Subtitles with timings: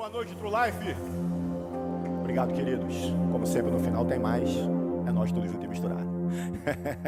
[0.00, 0.96] Boa noite, True Life.
[2.20, 2.94] Obrigado, queridos.
[3.30, 4.48] Como sempre, no final tem mais.
[5.06, 6.06] É nós todos juntos misturados.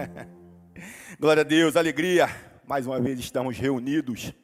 [1.18, 2.28] Glória a Deus, alegria.
[2.66, 4.34] Mais uma vez estamos reunidos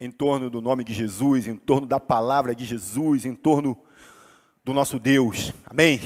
[0.00, 3.78] em torno do nome de Jesus, em torno da palavra de Jesus, em torno
[4.64, 5.52] do nosso Deus.
[5.64, 6.00] Amém?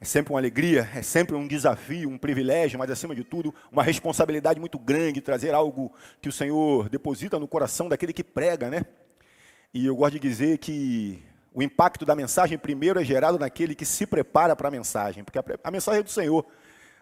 [0.00, 3.82] É sempre uma alegria, é sempre um desafio, um privilégio, mas acima de tudo, uma
[3.82, 5.92] responsabilidade muito grande trazer algo
[6.22, 8.82] que o Senhor deposita no coração daquele que prega, né?
[9.72, 11.22] E eu gosto de dizer que
[11.52, 15.38] o impacto da mensagem primeiro é gerado naquele que se prepara para a mensagem, porque
[15.38, 16.46] a, mensagem é do Senhor,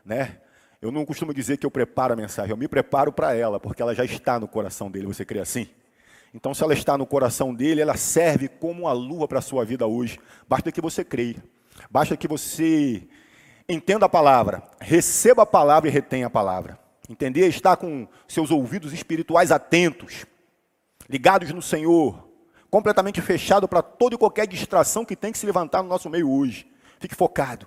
[0.04, 0.40] né?
[0.80, 3.80] Eu não costumo dizer que eu preparo a mensagem, eu me preparo para ela, porque
[3.80, 5.06] ela já está no coração dele.
[5.06, 5.68] Você crê assim?
[6.34, 9.64] Então, se ela está no coração dele, ela serve como uma luva para a sua
[9.64, 10.18] vida hoje.
[10.48, 11.42] Basta que você creia.
[11.90, 13.06] Basta que você
[13.68, 16.78] entenda a palavra, receba a palavra e retenha a palavra.
[17.08, 20.26] Entender está com seus ouvidos espirituais atentos,
[21.08, 22.25] ligados no Senhor,
[22.76, 26.30] completamente fechado para toda e qualquer distração que tem que se levantar no nosso meio
[26.30, 26.70] hoje.
[27.00, 27.66] Fique focado.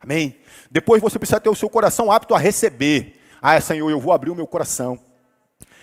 [0.00, 0.36] Amém?
[0.68, 3.20] Depois você precisa ter o seu coração apto a receber.
[3.40, 4.98] Ah, Senhor, eu vou abrir o meu coração.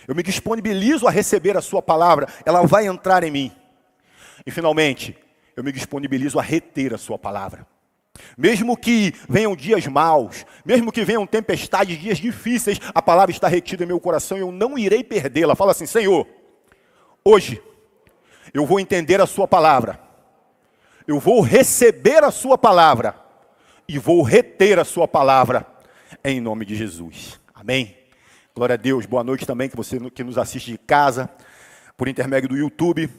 [0.05, 3.51] Eu me disponibilizo a receber a Sua palavra, ela vai entrar em mim.
[4.45, 5.17] E finalmente,
[5.55, 7.65] eu me disponibilizo a reter a Sua palavra.
[8.37, 13.85] Mesmo que venham dias maus, mesmo que venham tempestades, dias difíceis, a palavra está retida
[13.85, 15.55] em meu coração e eu não irei perdê-la.
[15.55, 16.27] Fala assim, Senhor,
[17.23, 17.61] hoje
[18.53, 19.99] eu vou entender a Sua palavra,
[21.07, 23.15] eu vou receber a Sua palavra
[23.87, 25.65] e vou reter a Sua palavra
[26.23, 27.39] em nome de Jesus.
[27.53, 27.97] Amém.
[28.53, 29.05] Glória a Deus.
[29.05, 31.29] Boa noite também que você que nos assiste de casa,
[31.95, 33.09] por intermédio do YouTube.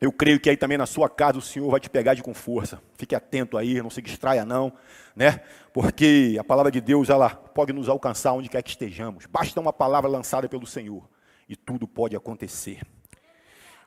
[0.00, 2.34] Eu creio que aí também na sua casa o Senhor vai te pegar de com
[2.34, 2.80] força.
[2.96, 4.72] Fique atento aí, não se distraia não,
[5.16, 5.40] né?
[5.72, 9.26] Porque a palavra de Deus, ela pode nos alcançar onde quer que estejamos.
[9.26, 11.08] Basta uma palavra lançada pelo Senhor
[11.48, 12.80] e tudo pode acontecer.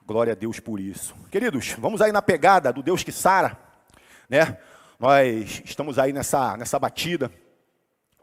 [0.08, 1.13] Glória a Deus por isso.
[1.30, 3.59] Queridos, vamos aí na pegada do Deus que sara,
[4.30, 4.58] né?
[4.97, 7.30] Nós estamos aí nessa nessa batida.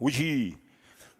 [0.00, 0.58] Hoje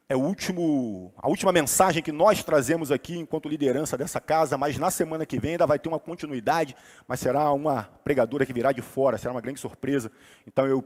[0.09, 4.79] é o último, a última mensagem que nós trazemos aqui enquanto liderança dessa casa, mas
[4.79, 6.75] na semana que vem ainda vai ter uma continuidade,
[7.07, 10.11] mas será uma pregadora que virá de fora, será uma grande surpresa.
[10.47, 10.83] Então eu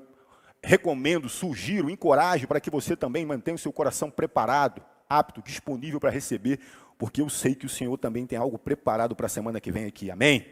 [0.60, 6.10] recomendo, sugiro, encorajo para que você também mantenha o seu coração preparado, apto, disponível para
[6.10, 6.58] receber,
[6.98, 9.86] porque eu sei que o Senhor também tem algo preparado para a semana que vem
[9.86, 10.10] aqui.
[10.10, 10.44] Amém?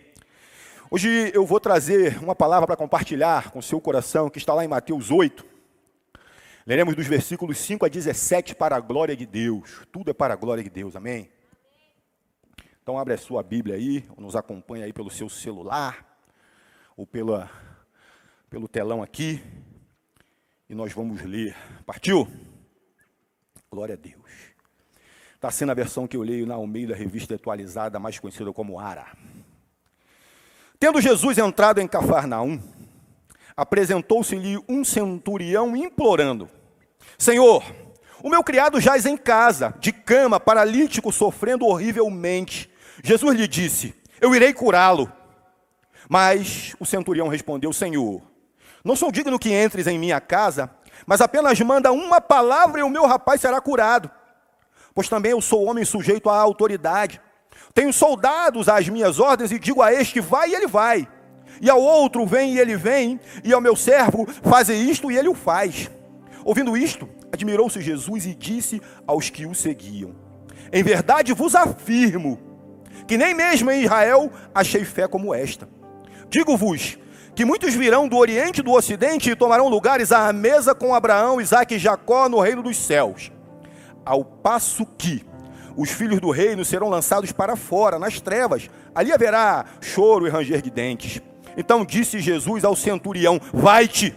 [0.88, 4.68] Hoje eu vou trazer uma palavra para compartilhar com seu coração, que está lá em
[4.68, 5.44] Mateus 8.
[6.64, 9.84] Leremos dos versículos 5 a 17 para a glória de Deus.
[9.90, 11.28] Tudo é para a glória de Deus, amém?
[12.80, 16.16] Então abre a sua Bíblia aí, ou nos acompanha aí pelo seu celular,
[16.96, 17.50] ou pela,
[18.48, 19.42] pelo telão aqui,
[20.68, 21.56] e nós vamos ler.
[21.84, 22.28] Partiu?
[23.68, 24.45] Glória a Deus.
[25.36, 29.06] Está sendo a versão que eu leio na Almeida, revista atualizada, mais conhecida como Ara.
[30.80, 32.58] Tendo Jesus entrado em Cafarnaum,
[33.54, 36.48] apresentou-se-lhe um centurião implorando:
[37.18, 37.62] Senhor,
[38.22, 42.70] o meu criado jaz em casa, de cama, paralítico, sofrendo horrivelmente.
[43.04, 45.12] Jesus lhe disse: Eu irei curá-lo.
[46.08, 48.22] Mas o centurião respondeu: Senhor,
[48.82, 50.70] não sou digno que entres em minha casa,
[51.06, 54.10] mas apenas manda uma palavra e o meu rapaz será curado.
[54.96, 57.20] Pois também eu sou homem sujeito à autoridade.
[57.72, 61.08] Tenho soldados às minhas ordens e digo a este: vai e ele vai
[61.60, 65.28] e ao outro vem e ele vem, e ao meu servo faze isto e ele
[65.28, 65.90] o faz.
[66.44, 70.14] Ouvindo isto, admirou-se Jesus e disse aos que o seguiam:
[70.72, 72.38] Em verdade vos afirmo
[73.06, 75.68] que nem mesmo em Israel achei fé como esta.
[76.28, 76.98] Digo-vos
[77.34, 81.40] que muitos virão do Oriente e do Ocidente e tomarão lugares à mesa com Abraão,
[81.40, 83.30] Isaque e Jacó no reino dos céus.
[84.06, 85.26] Ao passo que
[85.76, 88.70] os filhos do reino serão lançados para fora, nas trevas.
[88.94, 91.20] Ali haverá choro e ranger de dentes.
[91.56, 94.14] Então disse Jesus ao centurião: Vai-te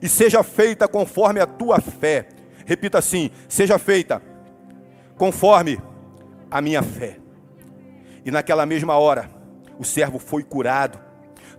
[0.00, 2.28] e seja feita conforme a tua fé.
[2.64, 4.22] Repita assim: seja feita
[5.16, 5.80] conforme
[6.50, 7.18] a minha fé.
[8.24, 9.28] E naquela mesma hora,
[9.78, 10.98] o servo foi curado.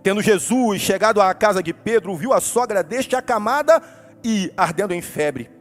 [0.02, 3.82] Tendo Jesus chegado à casa de Pedro, viu a sogra deste acamada
[4.24, 5.55] e ardendo em febre.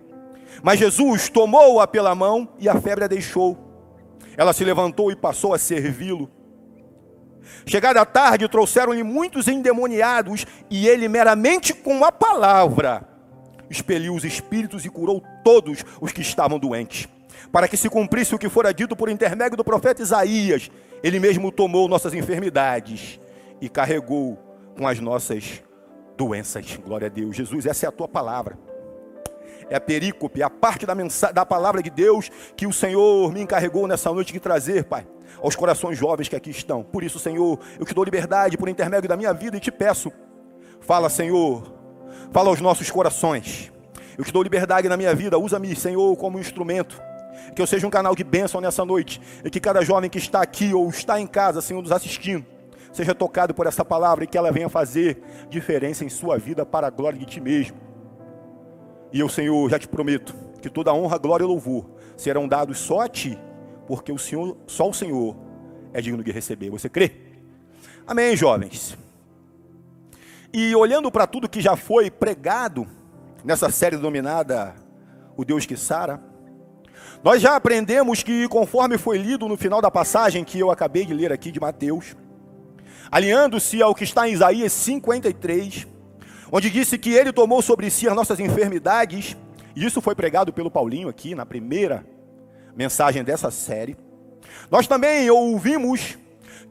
[0.63, 3.57] Mas Jesus tomou-a pela mão e a febre a deixou.
[4.37, 6.29] Ela se levantou e passou a servi-lo.
[7.65, 13.07] Chegada a tarde, trouxeram-lhe muitos endemoniados, e ele, meramente com a palavra,
[13.69, 17.07] expeliu os espíritos e curou todos os que estavam doentes.
[17.51, 20.69] Para que se cumprisse o que fora dito por intermédio do profeta Isaías,
[21.03, 23.19] ele mesmo tomou nossas enfermidades
[23.61, 24.37] e carregou
[24.75, 25.63] com as nossas
[26.17, 26.77] doenças.
[26.83, 27.35] Glória a Deus.
[27.35, 28.57] Jesus, essa é a tua palavra.
[29.69, 30.93] É a perícope, é a parte da,
[31.31, 35.07] da palavra de Deus que o Senhor me encarregou nessa noite de trazer, Pai,
[35.41, 36.83] aos corações jovens que aqui estão.
[36.83, 40.11] Por isso, Senhor, eu te dou liberdade por intermédio da minha vida e te peço,
[40.81, 41.73] fala, Senhor,
[42.31, 43.71] fala aos nossos corações.
[44.17, 47.01] Eu te dou liberdade na minha vida, usa-me, Senhor, como instrumento.
[47.53, 49.21] Que eu seja um canal de bênção nessa noite.
[49.43, 52.45] E que cada jovem que está aqui ou está em casa, Senhor, nos assistindo,
[52.93, 56.87] seja tocado por essa palavra e que ela venha fazer diferença em sua vida para
[56.87, 57.77] a glória de Ti mesmo.
[59.15, 61.85] E eu, Senhor, já te prometo que toda honra, glória e louvor
[62.17, 63.39] serão dados só a Ti,
[63.87, 65.37] porque o Senhor, só o Senhor
[65.93, 66.69] é digno de receber.
[66.69, 67.13] Você crê?
[68.05, 68.97] Amém, jovens.
[70.51, 72.85] E olhando para tudo que já foi pregado
[73.41, 74.75] nessa série denominada
[75.37, 76.21] O Deus que Sara,
[77.23, 81.13] nós já aprendemos que, conforme foi lido no final da passagem que eu acabei de
[81.13, 82.17] ler aqui de Mateus,
[83.09, 85.94] alinhando-se ao que está em Isaías 53,
[86.51, 89.35] onde disse que ele tomou sobre si as nossas enfermidades,
[89.75, 92.05] e isso foi pregado pelo Paulinho aqui na primeira
[92.75, 93.97] mensagem dessa série.
[94.69, 96.17] Nós também ouvimos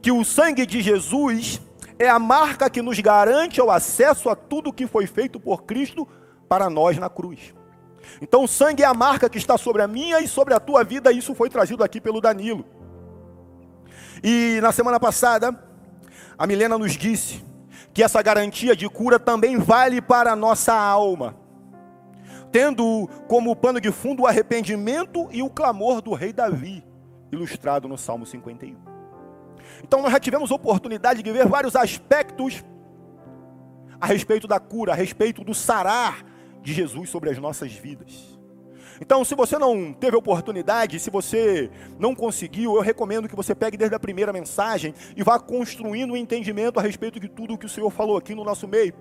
[0.01, 1.61] que o sangue de Jesus
[1.97, 6.07] é a marca que nos garante o acesso a tudo que foi feito por Cristo
[6.47, 7.53] para nós na cruz.
[8.21, 10.83] Então, o sangue é a marca que está sobre a minha e sobre a tua
[10.83, 12.65] vida, e isso foi trazido aqui pelo Danilo.
[14.23, 15.57] E na semana passada,
[16.37, 17.43] a Milena nos disse
[17.95, 21.33] que essa garantia de cura também vale para a nossa alma,
[22.51, 26.85] tendo como pano de fundo o arrependimento e o clamor do rei Davi,
[27.31, 28.75] ilustrado no Salmo 51.
[29.81, 32.65] Então nós já tivemos oportunidade de ver vários aspectos
[33.99, 36.21] a respeito da cura, a respeito do sarar
[36.61, 38.34] de Jesus sobre as nossas vidas.
[39.01, 41.69] Então, se você não teve oportunidade, se você
[41.99, 46.17] não conseguiu, eu recomendo que você pegue desde a primeira mensagem e vá construindo um
[46.17, 48.93] entendimento a respeito de tudo o que o Senhor falou aqui no nosso meio.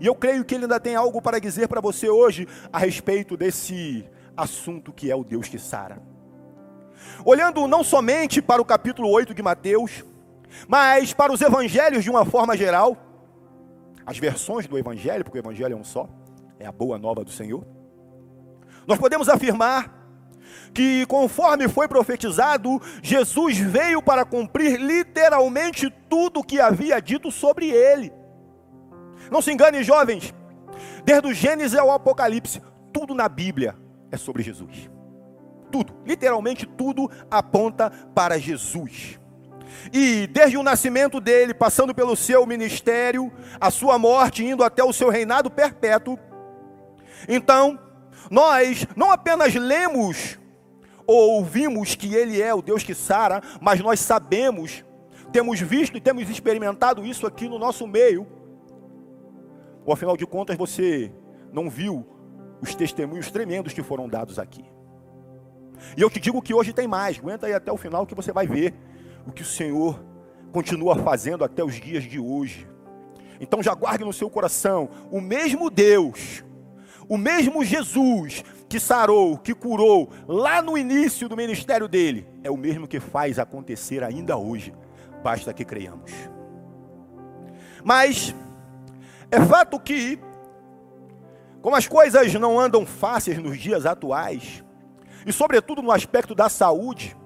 [0.00, 3.36] E eu creio que Ele ainda tem algo para dizer para você hoje a respeito
[3.36, 4.04] desse
[4.36, 6.02] assunto que é o Deus que sara.
[7.24, 10.04] Olhando não somente para o capítulo 8 de Mateus,
[10.66, 12.96] mas para os evangelhos de uma forma geral,
[14.06, 16.08] as versões do evangelho, porque o evangelho é um só,
[16.58, 17.64] é a boa nova do Senhor.
[18.86, 20.04] Nós podemos afirmar
[20.72, 27.70] que, conforme foi profetizado, Jesus veio para cumprir literalmente tudo o que havia dito sobre
[27.70, 28.12] ele.
[29.30, 30.34] Não se engane, jovens,
[31.04, 32.60] desde o Gênesis ao Apocalipse,
[32.92, 33.76] tudo na Bíblia
[34.10, 34.90] é sobre Jesus.
[35.70, 39.18] Tudo, literalmente tudo aponta para Jesus.
[39.92, 44.92] E desde o nascimento dele, passando pelo seu ministério, a sua morte, indo até o
[44.92, 46.18] seu reinado perpétuo,
[47.28, 47.78] então
[48.30, 50.38] nós não apenas lemos
[51.06, 54.84] ou ouvimos que Ele é o Deus que sara, mas nós sabemos,
[55.32, 58.26] temos visto e temos experimentado isso aqui no nosso meio.
[59.84, 61.12] Ou afinal de contas você
[61.52, 62.06] não viu
[62.60, 64.64] os testemunhos tremendos que foram dados aqui.
[65.96, 68.32] E eu te digo que hoje tem mais, aguenta aí até o final que você
[68.32, 68.74] vai ver
[69.26, 70.02] o que o Senhor
[70.52, 72.66] continua fazendo até os dias de hoje.
[73.40, 76.44] Então já guarde no seu coração, o mesmo Deus
[77.08, 82.56] o mesmo Jesus que sarou, que curou lá no início do ministério dele, é o
[82.56, 84.74] mesmo que faz acontecer ainda hoje.
[85.22, 86.12] Basta que creiamos.
[87.84, 88.34] Mas
[89.30, 90.18] é fato que,
[91.60, 94.64] como as coisas não andam fáceis nos dias atuais,
[95.26, 97.16] e sobretudo no aspecto da saúde,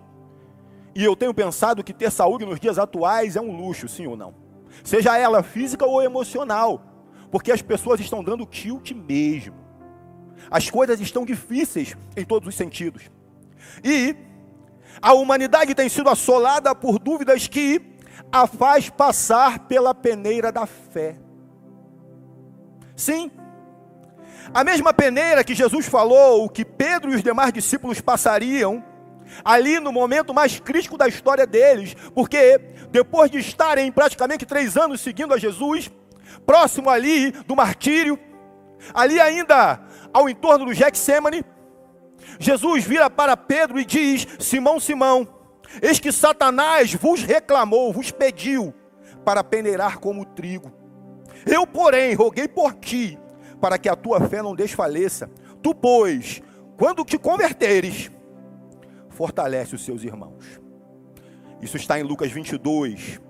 [0.94, 4.16] e eu tenho pensado que ter saúde nos dias atuais é um luxo, sim ou
[4.16, 4.34] não?
[4.82, 6.82] Seja ela física ou emocional,
[7.30, 9.67] porque as pessoas estão dando tilt mesmo.
[10.50, 13.11] As coisas estão difíceis em todos os sentidos.
[13.85, 14.16] E
[15.00, 17.80] a humanidade tem sido assolada por dúvidas que
[18.33, 21.16] a faz passar pela peneira da fé.
[22.97, 23.30] Sim,
[24.52, 28.83] a mesma peneira que Jesus falou que Pedro e os demais discípulos passariam,
[29.45, 32.59] ali no momento mais crítico da história deles, porque
[32.90, 35.90] depois de estarem praticamente três anos seguindo a Jesus,
[36.47, 38.18] próximo ali do martírio,
[38.95, 39.80] ali ainda
[40.12, 41.45] ao entorno do Getsemane,
[42.38, 45.27] Jesus vira para Pedro e diz: Simão, Simão,
[45.83, 48.75] eis que Satanás vos reclamou, vos pediu
[49.25, 50.73] para peneirar como trigo.
[51.47, 53.19] Eu, porém, roguei por ti,
[53.61, 55.31] para que a tua fé não desfaleça.
[55.62, 56.43] Tu, pois,
[56.77, 58.11] quando te converteres,
[59.11, 60.61] fortalece os seus irmãos.
[61.61, 63.21] Isso está em Lucas 22,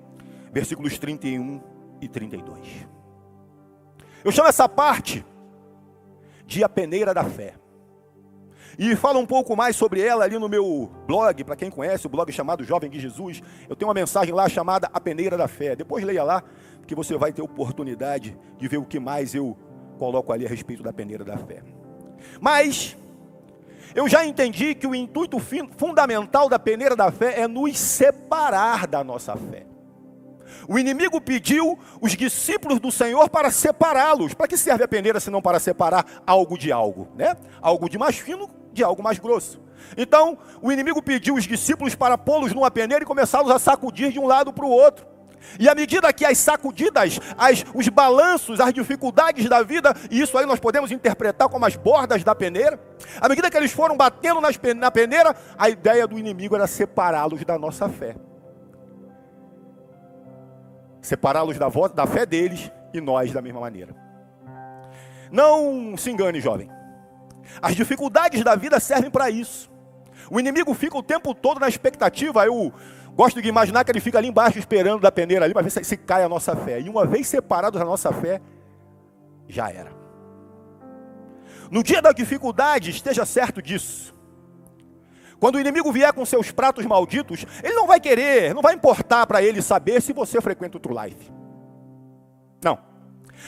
[0.52, 1.62] versículos 31
[2.00, 2.86] e 32.
[4.24, 5.24] Eu chamo essa parte
[6.48, 7.54] de A Peneira da Fé.
[8.78, 12.10] E fala um pouco mais sobre ela ali no meu blog, para quem conhece, o
[12.10, 13.42] blog chamado Jovem de Jesus.
[13.68, 15.76] Eu tenho uma mensagem lá chamada A Peneira da Fé.
[15.76, 16.42] Depois leia lá,
[16.86, 19.56] que você vai ter oportunidade de ver o que mais eu
[19.98, 21.62] coloco ali a respeito da peneira da fé.
[22.40, 22.96] Mas
[23.94, 25.38] eu já entendi que o intuito
[25.76, 29.67] fundamental da peneira da fé é nos separar da nossa fé.
[30.68, 34.34] O inimigo pediu os discípulos do Senhor para separá-los.
[34.34, 37.36] Para que serve a peneira se não para separar algo de algo, né?
[37.60, 39.60] Algo de mais fino de algo mais grosso.
[39.96, 44.18] Então, o inimigo pediu os discípulos para pô-los numa peneira e começá-los a sacudir de
[44.18, 45.06] um lado para o outro.
[45.58, 50.36] E à medida que as sacudidas, as, os balanços, as dificuldades da vida, e isso
[50.36, 52.78] aí nós podemos interpretar como as bordas da peneira,
[53.20, 57.44] à medida que eles foram batendo nas, na peneira, a ideia do inimigo era separá-los
[57.44, 58.16] da nossa fé.
[61.08, 63.96] Separá-los da, da fé deles e nós da mesma maneira.
[65.32, 66.70] Não se engane, jovem.
[67.62, 69.70] As dificuldades da vida servem para isso.
[70.30, 72.44] O inimigo fica o tempo todo na expectativa.
[72.44, 72.70] Eu
[73.14, 75.82] gosto de imaginar que ele fica ali embaixo esperando da peneira ali para ver se,
[75.82, 76.78] se cai a nossa fé.
[76.78, 78.38] E uma vez separados da nossa fé,
[79.48, 79.90] já era.
[81.70, 84.14] No dia da dificuldade, esteja certo disso.
[85.40, 89.26] Quando o inimigo vier com seus pratos malditos, ele não vai querer, não vai importar
[89.26, 91.30] para ele saber se você frequenta o True Life.
[92.62, 92.78] Não.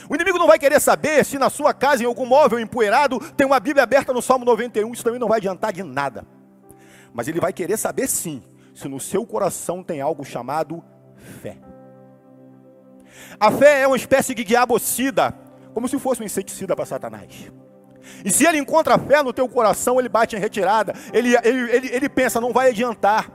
[0.09, 3.45] O inimigo não vai querer saber se na sua casa, em algum móvel empoeirado, tem
[3.45, 4.93] uma Bíblia aberta no Salmo 91.
[4.93, 6.25] Isso também não vai adiantar de nada.
[7.13, 8.41] Mas ele vai querer saber sim,
[8.73, 10.81] se no seu coração tem algo chamado
[11.41, 11.57] fé.
[13.39, 15.35] A fé é uma espécie de diabocida,
[15.73, 17.51] como se fosse um inseticida para Satanás.
[18.23, 20.93] E se ele encontra fé no teu coração, ele bate em retirada.
[21.13, 23.29] Ele, ele, ele, ele pensa, não vai adiantar.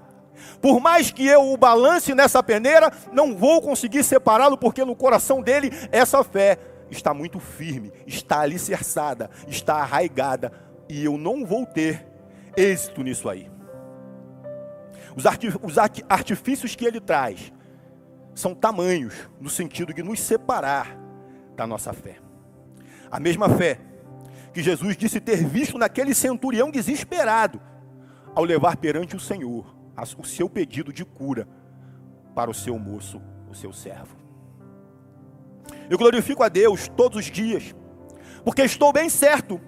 [0.61, 5.43] Por mais que eu o balance nessa peneira, não vou conseguir separá-lo, porque no coração
[5.43, 6.59] dele essa fé
[6.91, 10.53] está muito firme, está alicerçada, está arraigada,
[10.89, 12.07] e eu não vou ter
[12.57, 13.51] êxito nisso aí.
[15.17, 17.53] Os, artifícios que ele traz
[18.35, 20.99] são tamanhos, no sentido de nos separar
[21.57, 22.17] da nossa fé.
[23.11, 23.81] A mesma fé
[24.57, 27.61] que Jesus disse ter visto naquele centurião desesperado,
[28.35, 29.77] ao levar perante o Senhor
[30.17, 31.47] o seu pedido de cura
[32.35, 33.21] para o seu moço,
[33.51, 34.17] o seu servo.
[35.91, 37.75] Eu glorifico a Deus todos os dias,
[38.47, 39.61] porque estou bem certo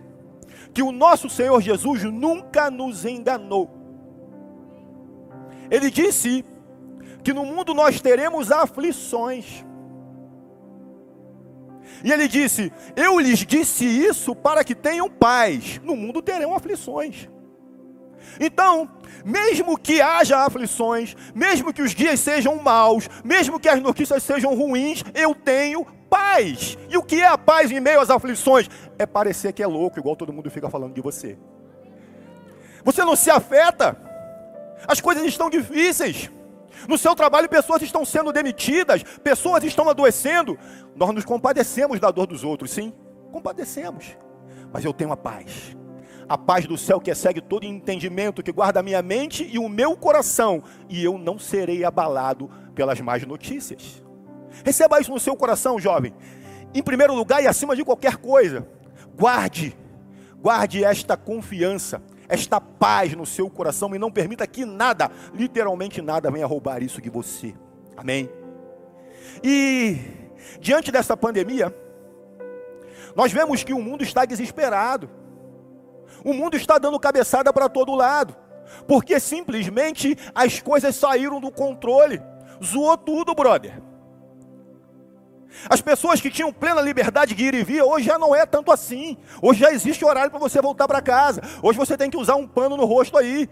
[0.73, 3.71] que o nosso Senhor Jesus nunca nos enganou.
[5.71, 6.47] Ele disse
[7.23, 9.67] que no mundo nós teremos aflições.
[12.05, 15.81] E ele disse: Eu lhes disse isso para que tenham paz.
[15.83, 17.29] No mundo terão aflições.
[18.41, 18.89] Então,
[19.25, 24.55] mesmo que haja aflições, mesmo que os dias sejam maus, mesmo que as notícias sejam
[24.55, 26.77] ruins, eu tenho paz.
[26.89, 28.69] E o que é a paz em meio às aflições?
[28.99, 31.39] É parecer que é louco, igual todo mundo fica falando de você.
[32.85, 33.97] Você não se afeta.
[34.87, 36.31] As coisas estão difíceis.
[36.87, 40.59] No seu trabalho, pessoas estão sendo demitidas, pessoas estão adoecendo.
[40.95, 42.93] Nós nos compadecemos da dor dos outros, sim,
[43.33, 44.17] compadecemos.
[44.73, 45.77] Mas eu tenho a paz
[46.29, 49.69] a paz do céu que excede todo entendimento, que guarda a minha mente e o
[49.69, 54.05] meu coração, e eu não serei abalado pelas más notícias.
[54.63, 56.15] Receba isso no seu coração, jovem.
[56.75, 58.69] Em primeiro lugar e acima de qualquer coisa,
[59.17, 59.75] guarde,
[60.37, 66.31] guarde esta confiança, esta paz no seu coração e não permita que nada, literalmente nada,
[66.31, 67.55] venha roubar isso de você.
[67.97, 68.31] Amém?
[69.43, 69.99] E
[70.61, 71.75] diante dessa pandemia,
[73.17, 75.11] nós vemos que o mundo está desesperado.
[76.25, 78.37] O mundo está dando cabeçada para todo lado,
[78.87, 82.21] porque simplesmente as coisas saíram do controle.
[82.63, 83.88] Zoou tudo, brother.
[85.69, 88.71] As pessoas que tinham plena liberdade de ir e vir, hoje já não é tanto
[88.71, 89.17] assim.
[89.41, 91.41] Hoje já existe horário para você voltar para casa.
[91.63, 93.49] Hoje você tem que usar um pano no rosto aí.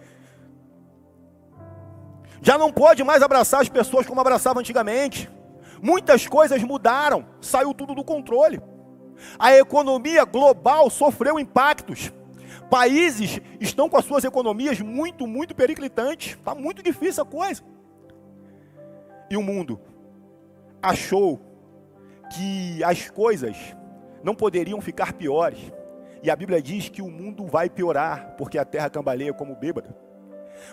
[2.42, 5.30] Já não pode mais abraçar as pessoas como abraçava antigamente.
[5.82, 8.60] Muitas coisas mudaram, saiu tudo do controle.
[9.38, 12.12] A economia global sofreu impactos.
[12.70, 16.34] Países estão com as suas economias muito, muito periclitantes.
[16.34, 17.62] Está muito difícil a coisa.
[19.30, 19.80] E o mundo
[20.82, 21.40] achou
[22.34, 23.56] que as coisas
[24.22, 25.58] não poderiam ficar piores.
[26.22, 29.94] E a Bíblia diz que o mundo vai piorar, porque a terra cambaleia como bêbada.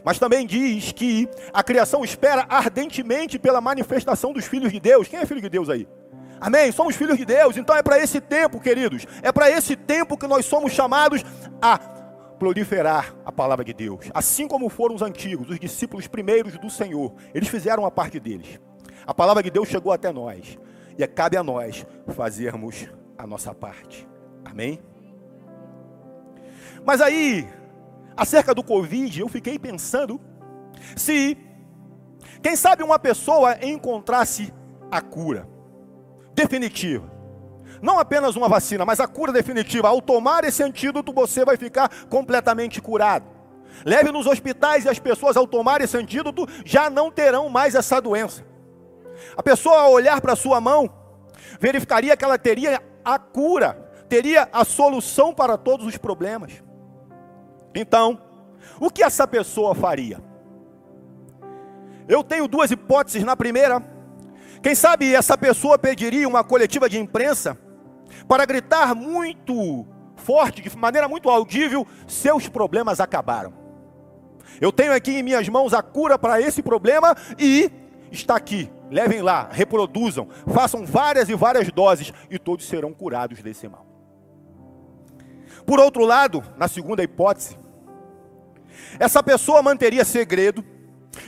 [0.03, 5.07] Mas também diz que a criação espera ardentemente pela manifestação dos filhos de Deus.
[5.07, 5.87] Quem é filho de Deus aí?
[6.39, 6.71] Amém?
[6.71, 9.05] Somos filhos de Deus, então é para esse tempo, queridos.
[9.21, 11.23] É para esse tempo que nós somos chamados
[11.61, 11.77] a
[12.37, 14.09] proliferar a palavra de Deus.
[14.13, 18.59] Assim como foram os antigos, os discípulos primeiros do Senhor, eles fizeram a parte deles.
[19.05, 20.57] A palavra de Deus chegou até nós.
[20.97, 21.85] E cabe a nós
[22.15, 24.07] fazermos a nossa parte.
[24.45, 24.79] Amém?
[26.85, 27.47] Mas aí,
[28.15, 30.19] acerca do Covid, eu fiquei pensando
[30.95, 31.37] se,
[32.41, 34.53] quem sabe, uma pessoa encontrasse
[34.91, 35.47] a cura
[36.33, 37.11] definitiva.
[37.81, 39.87] Não apenas uma vacina, mas a cura definitiva.
[39.87, 43.25] Ao tomar esse antídoto, você vai ficar completamente curado.
[43.85, 47.99] Leve nos hospitais e as pessoas, ao tomar esse antídoto, já não terão mais essa
[47.99, 48.45] doença.
[49.35, 50.89] A pessoa, ao olhar para sua mão,
[51.59, 53.73] verificaria que ela teria a cura,
[54.07, 56.53] teria a solução para todos os problemas.
[57.73, 58.21] Então,
[58.79, 60.21] o que essa pessoa faria?
[62.07, 63.23] Eu tenho duas hipóteses.
[63.23, 63.81] Na primeira,
[64.61, 67.57] quem sabe essa pessoa pediria uma coletiva de imprensa
[68.27, 73.53] para gritar muito forte, de maneira muito audível: seus problemas acabaram.
[74.61, 77.71] Eu tenho aqui em minhas mãos a cura para esse problema e
[78.11, 78.71] está aqui.
[78.93, 83.87] Levem lá, reproduzam, façam várias e várias doses e todos serão curados desse mal.
[85.65, 87.57] Por outro lado, na segunda hipótese,
[88.99, 90.63] essa pessoa manteria segredo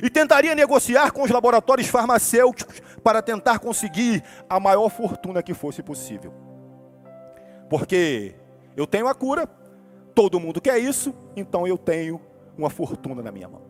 [0.04, 5.82] e tentaria negociar com os laboratórios farmacêuticos para tentar conseguir a maior fortuna que fosse
[5.82, 6.32] possível.
[7.68, 8.36] Porque
[8.78, 9.48] eu tenho a cura,
[10.14, 12.22] todo mundo quer isso, então eu tenho
[12.56, 13.64] uma fortuna na minha mão.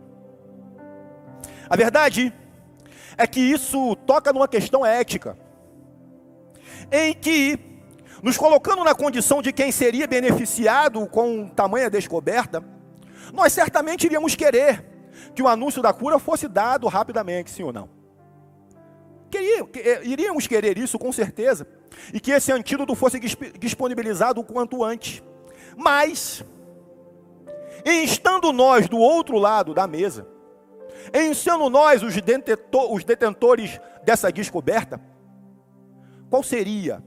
[1.70, 2.34] A verdade
[3.18, 5.38] é que isso toca numa questão ética,
[6.92, 7.60] em que,
[8.22, 12.64] nos colocando na condição de quem seria beneficiado com tamanha descoberta,
[13.34, 14.86] nós certamente iríamos querer
[15.34, 17.90] que o anúncio da cura fosse dado rapidamente, sim ou não?
[19.34, 21.68] Eh, iríamos querer isso com certeza,
[22.14, 23.20] e que esse antídoto fosse
[23.60, 25.22] disponibilizado o quanto antes.
[25.76, 26.44] Mas,
[27.86, 30.28] estando nós do outro lado da mesa,
[31.14, 35.00] em sendo nós os, detentor, os detentores dessa descoberta,
[36.30, 37.04] qual seria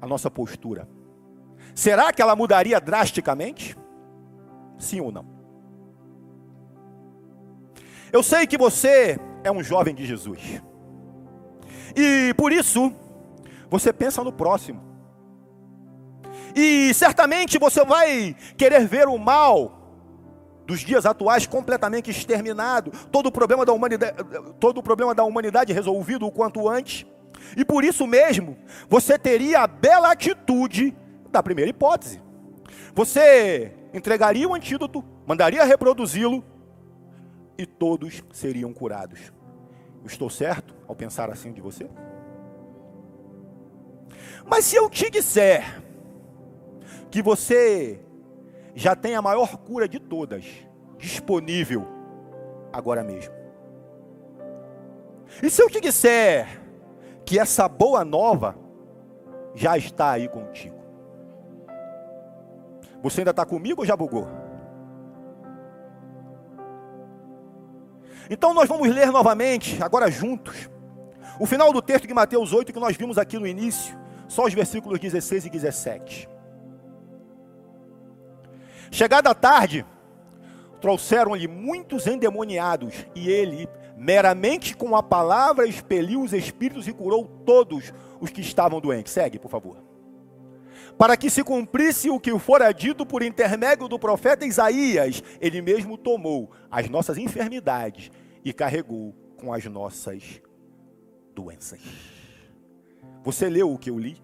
[0.00, 0.88] a nossa postura?
[1.74, 3.76] Será que ela mudaria drasticamente?
[4.78, 5.26] Sim ou não?
[8.12, 10.62] Eu sei que você é um jovem de Jesus.
[11.96, 12.92] E por isso,
[13.70, 14.82] você pensa no próximo.
[16.54, 19.81] E certamente você vai querer ver o mal
[20.72, 24.16] dos dias atuais completamente exterminado, todo o problema da humanidade,
[24.58, 27.04] todo o problema da humanidade resolvido o quanto antes.
[27.54, 28.56] E por isso mesmo,
[28.88, 30.96] você teria a bela atitude
[31.30, 32.22] da primeira hipótese.
[32.94, 36.42] Você entregaria o antídoto, mandaria reproduzi-lo
[37.58, 39.30] e todos seriam curados.
[40.00, 41.86] Eu estou certo ao pensar assim de você?
[44.46, 45.82] Mas se eu te disser
[47.10, 48.00] que você
[48.74, 50.44] já tem a maior cura de todas
[50.98, 51.86] disponível
[52.72, 53.34] agora mesmo.
[55.42, 56.60] E se eu te disser
[57.24, 58.56] que essa boa nova
[59.54, 60.76] já está aí contigo?
[63.02, 64.28] Você ainda está comigo ou já bugou?
[68.30, 70.70] Então nós vamos ler novamente, agora juntos,
[71.38, 74.54] o final do texto de Mateus 8 que nós vimos aqui no início, só os
[74.54, 76.28] versículos 16 e 17.
[78.92, 79.86] Chegada tarde,
[80.78, 87.90] trouxeram-lhe muitos endemoniados, e ele, meramente com a palavra, expeliu os espíritos e curou todos
[88.20, 89.10] os que estavam doentes.
[89.10, 89.78] Segue, por favor.
[90.98, 95.96] Para que se cumprisse o que fora dito por intermédio do profeta Isaías, ele mesmo
[95.96, 98.10] tomou as nossas enfermidades
[98.44, 100.42] e carregou com as nossas
[101.34, 101.80] doenças.
[103.24, 104.22] Você leu o que eu li?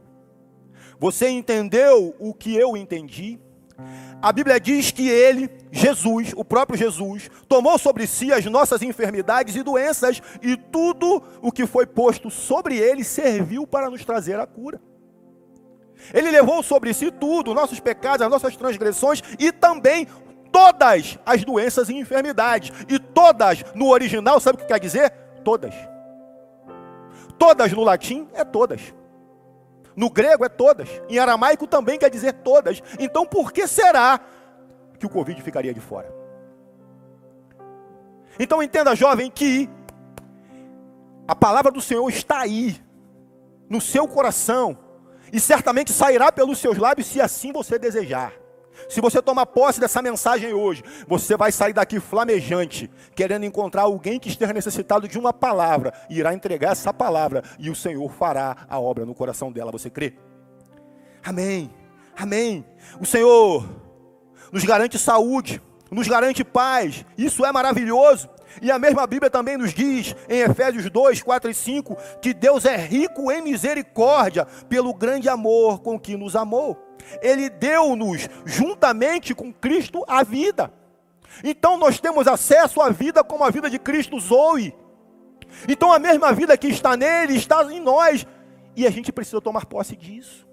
[0.98, 3.40] Você entendeu o que eu entendi?
[4.20, 9.54] A Bíblia diz que ele, Jesus, o próprio Jesus, tomou sobre si as nossas enfermidades
[9.54, 14.46] e doenças, e tudo o que foi posto sobre ele serviu para nos trazer a
[14.46, 14.80] cura.
[16.12, 20.06] Ele levou sobre si tudo, nossos pecados, as nossas transgressões e também
[20.52, 22.72] todas as doenças e enfermidades.
[22.88, 25.10] E todas, no original, sabe o que quer dizer?
[25.44, 25.74] Todas.
[27.38, 28.97] Todas no latim é todas.
[29.98, 30.88] No grego é todas.
[31.08, 32.80] Em aramaico também quer dizer todas.
[33.00, 34.20] Então por que será
[34.96, 36.14] que o Covid ficaria de fora?
[38.38, 39.68] Então entenda, jovem, que
[41.26, 42.80] a palavra do Senhor está aí,
[43.68, 44.78] no seu coração,
[45.32, 48.32] e certamente sairá pelos seus lábios se assim você desejar.
[48.88, 54.18] Se você tomar posse dessa mensagem hoje, você vai sair daqui flamejante, querendo encontrar alguém
[54.18, 58.66] que esteja necessitado de uma palavra, e irá entregar essa palavra, e o Senhor fará
[58.68, 59.70] a obra no coração dela.
[59.70, 60.14] Você crê?
[61.22, 61.70] Amém.
[62.16, 62.64] Amém.
[62.98, 63.68] O Senhor
[64.50, 67.04] nos garante saúde, nos garante paz.
[67.16, 68.30] Isso é maravilhoso.
[68.62, 72.64] E a mesma Bíblia também nos diz, em Efésios 2, 4 e 5, que Deus
[72.64, 76.87] é rico em misericórdia pelo grande amor com que nos amou.
[77.22, 80.72] Ele deu-nos, juntamente com Cristo, a vida.
[81.42, 84.74] Então nós temos acesso à vida como a vida de Cristo Zoe.
[85.68, 88.26] Então a mesma vida que está nele está em nós.
[88.76, 90.46] E a gente precisa tomar posse disso.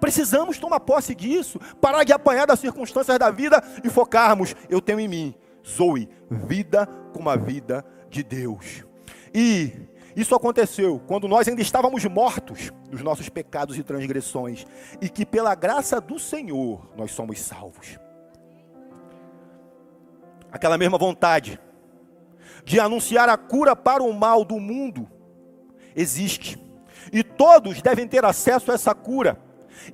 [0.00, 4.56] Precisamos tomar posse disso, parar de apanhar das circunstâncias da vida e focarmos.
[4.68, 5.34] Eu tenho em mim,
[5.66, 8.82] Zoe, vida como a vida de Deus.
[9.34, 9.72] E
[10.16, 14.66] isso aconteceu quando nós ainda estávamos mortos dos nossos pecados e transgressões,
[15.00, 17.98] e que pela graça do Senhor nós somos salvos.
[20.50, 21.60] Aquela mesma vontade
[22.64, 25.08] de anunciar a cura para o mal do mundo
[25.94, 26.58] existe,
[27.12, 29.38] e todos devem ter acesso a essa cura.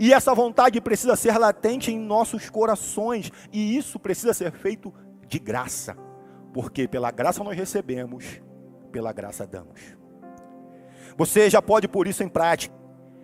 [0.00, 4.92] E essa vontade precisa ser latente em nossos corações, e isso precisa ser feito
[5.28, 5.96] de graça,
[6.52, 8.40] porque pela graça nós recebemos,
[8.90, 9.95] pela graça damos.
[11.16, 12.74] Você já pode pôr isso em prática,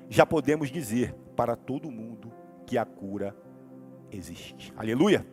[0.08, 2.32] já podemos dizer para todo mundo
[2.66, 3.36] que a cura
[4.10, 4.72] existe.
[4.76, 5.26] Aleluia!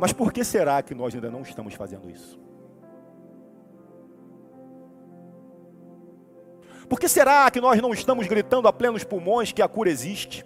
[0.00, 2.40] Mas por que será que nós ainda não estamos fazendo isso?
[6.88, 10.44] Por que será que nós não estamos gritando a plenos pulmões que a cura existe?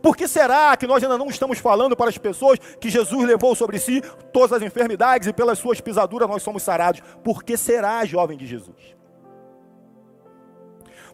[0.00, 3.54] Por que será que nós ainda não estamos falando para as pessoas que Jesus levou
[3.54, 4.00] sobre si
[4.32, 7.02] todas as enfermidades e pelas suas pisaduras nós somos sarados?
[7.22, 8.96] Por que será, jovem de Jesus?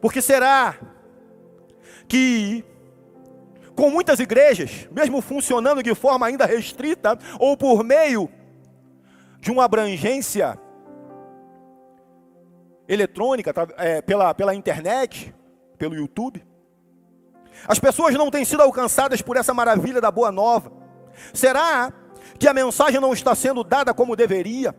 [0.01, 0.77] Por que será
[2.07, 2.65] que
[3.75, 8.29] com muitas igrejas, mesmo funcionando de forma ainda restrita ou por meio
[9.41, 10.59] de uma abrangência
[12.89, 15.35] eletrônica, é, pela, pela internet,
[15.77, 16.45] pelo YouTube.
[17.67, 20.73] As pessoas não têm sido alcançadas por essa maravilha da boa nova.
[21.33, 21.93] Será
[22.39, 24.75] que a mensagem não está sendo dada como deveria?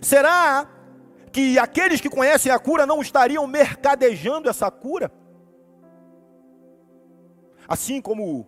[0.00, 0.68] Será
[1.30, 5.12] que aqueles que conhecem a cura não estariam mercadejando essa cura?
[7.68, 8.46] Assim como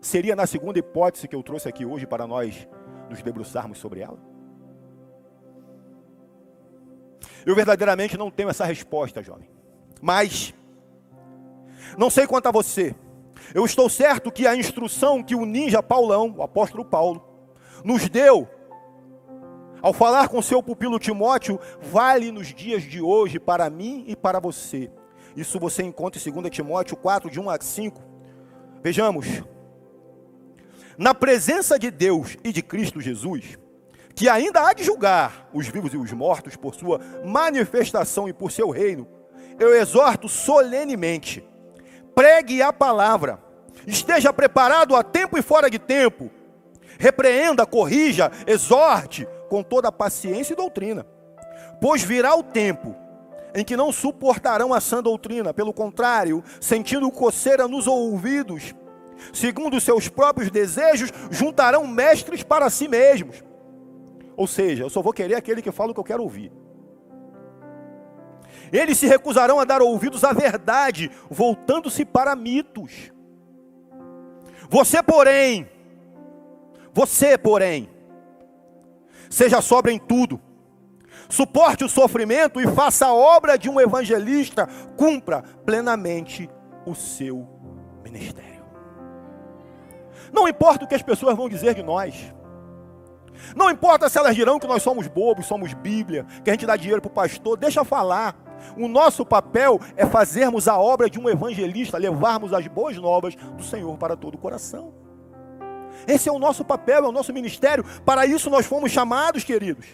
[0.00, 2.68] seria na segunda hipótese que eu trouxe aqui hoje para nós
[3.08, 4.18] nos debruçarmos sobre ela?
[7.44, 9.48] Eu verdadeiramente não tenho essa resposta, jovem.
[10.02, 10.52] Mas,
[11.96, 12.94] não sei quanto a você,
[13.54, 17.24] eu estou certo que a instrução que o ninja Paulão, o apóstolo Paulo,
[17.84, 18.48] nos deu,
[19.82, 24.40] ao falar com seu pupilo Timóteo, vale nos dias de hoje para mim e para
[24.40, 24.90] você.
[25.36, 28.02] Isso você encontra em 2 Timóteo 4, de 1 a 5.
[28.82, 29.26] Vejamos.
[30.96, 33.58] Na presença de Deus e de Cristo Jesus,
[34.14, 38.50] que ainda há de julgar os vivos e os mortos por sua manifestação e por
[38.50, 39.06] seu reino,
[39.58, 41.46] eu exorto solenemente:
[42.16, 43.38] pregue a palavra,
[43.86, 46.30] esteja preparado a tempo e fora de tempo,
[46.98, 51.06] repreenda, corrija, exorte com toda paciência e doutrina,
[51.78, 52.96] pois virá o tempo
[53.54, 58.74] em que não suportarão a sã doutrina, pelo contrário, sentindo coceira nos ouvidos,
[59.30, 63.44] segundo seus próprios desejos, juntarão mestres para si mesmos.
[64.34, 66.50] Ou seja, eu só vou querer aquele que fala o que eu quero ouvir.
[68.72, 73.12] Eles se recusarão a dar ouvidos à verdade, voltando-se para mitos.
[74.68, 75.68] Você, porém,
[76.92, 77.88] você, porém,
[79.30, 80.40] seja sobre em tudo,
[81.28, 86.50] suporte o sofrimento e faça a obra de um evangelista, cumpra plenamente
[86.84, 87.46] o seu
[88.02, 88.64] ministério.
[90.32, 92.34] Não importa o que as pessoas vão dizer de nós,
[93.54, 96.76] não importa se elas dirão que nós somos bobos, somos Bíblia, que a gente dá
[96.76, 98.34] dinheiro para o pastor, deixa falar.
[98.76, 103.62] O nosso papel é fazermos a obra de um evangelista, levarmos as boas novas do
[103.62, 104.92] Senhor para todo o coração.
[106.06, 107.84] Esse é o nosso papel, é o nosso ministério.
[108.04, 109.86] Para isso nós fomos chamados, queridos.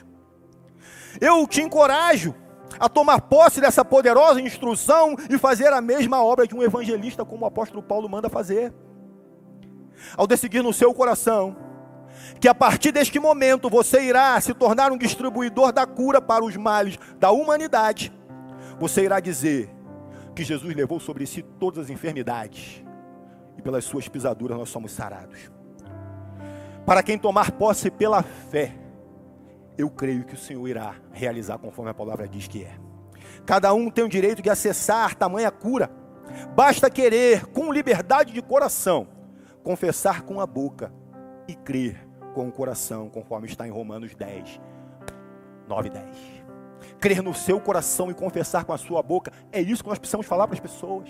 [1.21, 2.35] Eu te encorajo
[2.79, 7.45] a tomar posse dessa poderosa instrução e fazer a mesma obra de um evangelista, como
[7.45, 8.73] o apóstolo Paulo manda fazer.
[10.17, 11.57] Ao decidir no seu coração
[12.41, 16.57] que a partir deste momento você irá se tornar um distribuidor da cura para os
[16.57, 18.13] males da humanidade.
[18.79, 19.71] Você irá dizer
[20.35, 22.85] que Jesus levou sobre si todas as enfermidades
[23.57, 25.51] e pelas suas pisaduras nós somos sarados.
[26.87, 28.75] Para quem tomar posse pela fé,
[29.79, 32.75] eu creio que o Senhor irá realizar conforme a palavra diz que é.
[33.47, 35.91] Cada um tem o direito de acessar tamanha cura.
[36.55, 39.07] Basta querer, com liberdade de coração,
[39.63, 40.93] confessar com a boca
[41.47, 44.61] e crer com o coração, conforme está em Romanos 10,
[45.69, 46.07] 9 e 10.
[47.03, 50.25] Crer no seu coração e confessar com a sua boca, é isso que nós precisamos
[50.25, 51.09] falar para as pessoas.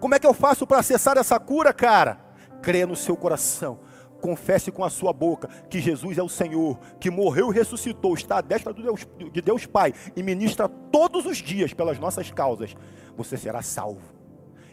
[0.00, 2.18] Como é que eu faço para acessar essa cura, cara?
[2.60, 3.78] Crê no seu coração,
[4.20, 8.38] confesse com a sua boca que Jesus é o Senhor, que morreu e ressuscitou, está
[8.38, 12.76] à destra de Deus, de Deus Pai e ministra todos os dias pelas nossas causas,
[13.16, 14.02] você será salvo.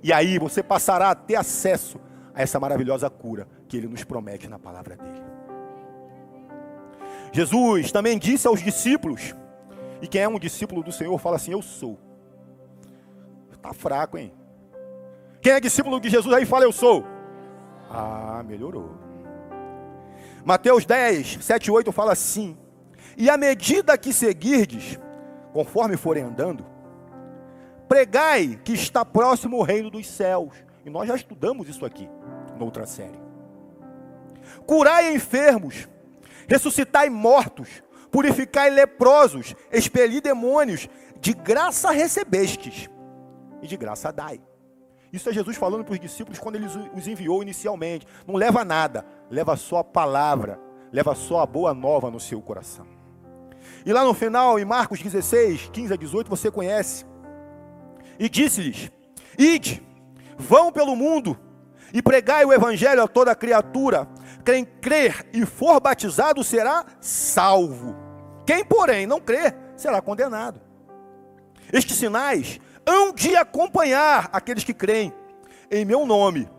[0.01, 1.99] E aí você passará a ter acesso
[2.34, 5.35] a essa maravilhosa cura que ele nos promete na palavra dele.
[7.36, 9.36] Jesus também disse aos discípulos
[10.02, 12.00] E quem é um discípulo do Senhor fala assim: Eu sou.
[13.52, 14.32] Está fraco, hein?
[15.41, 17.04] Quem é discípulo de Jesus aí fala: Eu sou.
[17.89, 18.91] Ah, melhorou.
[20.45, 22.58] Mateus 10, 7 e 8 fala assim:
[23.17, 24.98] E à medida que seguirdes,
[25.52, 26.65] conforme forem andando,
[27.86, 30.54] pregai que está próximo o reino dos céus.
[30.86, 32.08] E nós já estudamos isso aqui,
[32.58, 33.19] noutra série.
[34.65, 35.89] Curai enfermos,
[36.47, 40.88] ressuscitai mortos, purificai leprosos, expeli demônios,
[41.19, 42.89] de graça recebestes,
[43.62, 44.39] e de graça dai.
[45.12, 48.05] Isso é Jesus falando para os discípulos quando ele os enviou inicialmente.
[48.27, 50.60] Não leva nada, leva só a palavra,
[50.91, 52.86] leva só a boa nova no seu coração.
[53.86, 57.05] E lá no final, em Marcos 16, 15 a 18, você conhece.
[58.19, 58.91] E disse-lhes:
[59.38, 59.81] Ide,
[60.38, 61.39] vão pelo mundo
[61.95, 64.05] e pregai o evangelho a toda criatura.
[64.43, 67.95] Quem crer e for batizado será salvo.
[68.45, 70.60] Quem, porém, não crer será condenado.
[71.71, 75.13] Estes sinais hão de acompanhar aqueles que creem
[75.71, 76.49] em meu nome.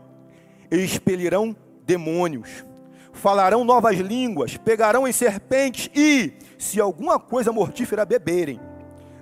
[0.70, 2.64] Expelirão demônios,
[3.12, 8.58] falarão novas línguas, pegarão em serpentes e, se alguma coisa mortífera beberem,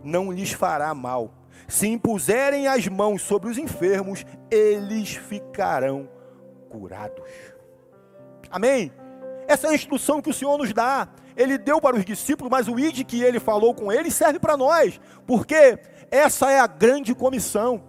[0.05, 1.35] não lhes fará mal.
[1.67, 6.09] Se impuserem as mãos sobre os enfermos, eles ficarão
[6.69, 7.31] curados.
[8.51, 8.93] Amém?
[9.47, 11.09] Essa é a instrução que o Senhor nos dá.
[11.37, 14.57] Ele deu para os discípulos, mas o id que ele falou com eles serve para
[14.57, 15.79] nós, porque
[16.11, 17.83] essa é a grande comissão.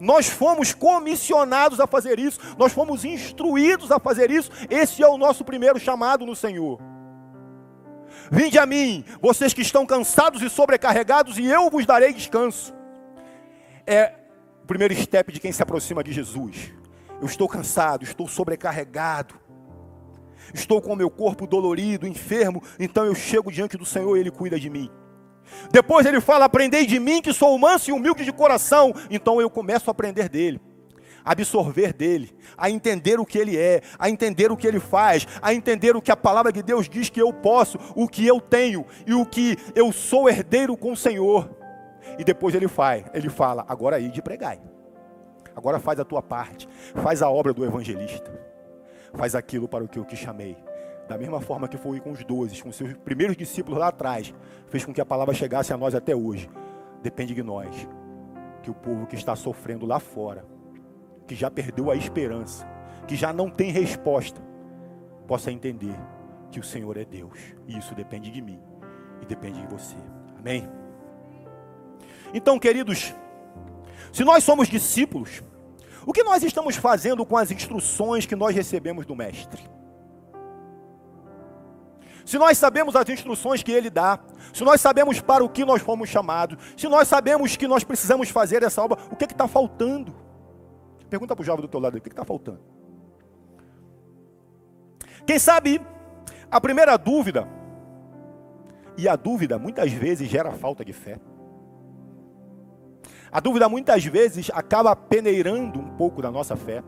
[0.00, 4.50] Nós fomos comissionados a fazer isso, nós fomos instruídos a fazer isso.
[4.70, 6.80] Esse é o nosso primeiro chamado no Senhor.
[8.30, 12.77] Vinde a mim, vocês que estão cansados e sobrecarregados, e eu vos darei descanso.
[13.90, 14.14] É
[14.62, 16.72] o primeiro step de quem se aproxima de Jesus.
[17.20, 19.34] Eu estou cansado, estou sobrecarregado
[20.54, 24.30] estou com o meu corpo dolorido, enfermo, então eu chego diante do Senhor e Ele
[24.30, 24.90] cuida de mim.
[25.70, 28.92] Depois ele fala: Aprendei de mim que sou manso e humilde de coração.
[29.10, 30.60] Então eu começo a aprender dele,
[31.24, 35.54] absorver dele, a entender o que ele é, a entender o que ele faz, a
[35.54, 38.84] entender o que a palavra de Deus diz que eu posso, o que eu tenho
[39.06, 41.57] e o que eu sou herdeiro com o Senhor.
[42.18, 44.60] E depois ele faz, ele fala: Agora aí de pregai.
[45.54, 48.48] Agora faz a tua parte, faz a obra do evangelista
[49.14, 50.56] faz aquilo para o que eu te chamei.
[51.08, 54.34] Da mesma forma que foi com os doze, com seus primeiros discípulos lá atrás,
[54.68, 56.50] fez com que a palavra chegasse a nós até hoje.
[57.02, 57.88] Depende de nós,
[58.62, 60.44] que o povo que está sofrendo lá fora,
[61.26, 62.66] que já perdeu a esperança,
[63.06, 64.40] que já não tem resposta,
[65.26, 65.94] possa entender
[66.50, 67.54] que o Senhor é Deus.
[67.66, 68.60] E isso depende de mim
[69.22, 69.96] e depende de você.
[70.38, 70.68] Amém?
[72.32, 73.14] Então, queridos,
[74.12, 75.42] se nós somos discípulos,
[76.06, 79.62] o que nós estamos fazendo com as instruções que nós recebemos do Mestre?
[82.24, 84.18] Se nós sabemos as instruções que Ele dá,
[84.52, 88.28] se nós sabemos para o que nós fomos chamados, se nós sabemos que nós precisamos
[88.28, 90.14] fazer essa obra, o que está faltando?
[91.08, 92.60] Pergunta para o jovem do teu lado, o que está faltando?
[95.26, 95.80] Quem sabe
[96.50, 97.48] a primeira dúvida,
[98.98, 101.20] e a dúvida muitas vezes gera falta de fé.
[103.30, 106.82] A dúvida muitas vezes acaba peneirando um pouco da nossa fé.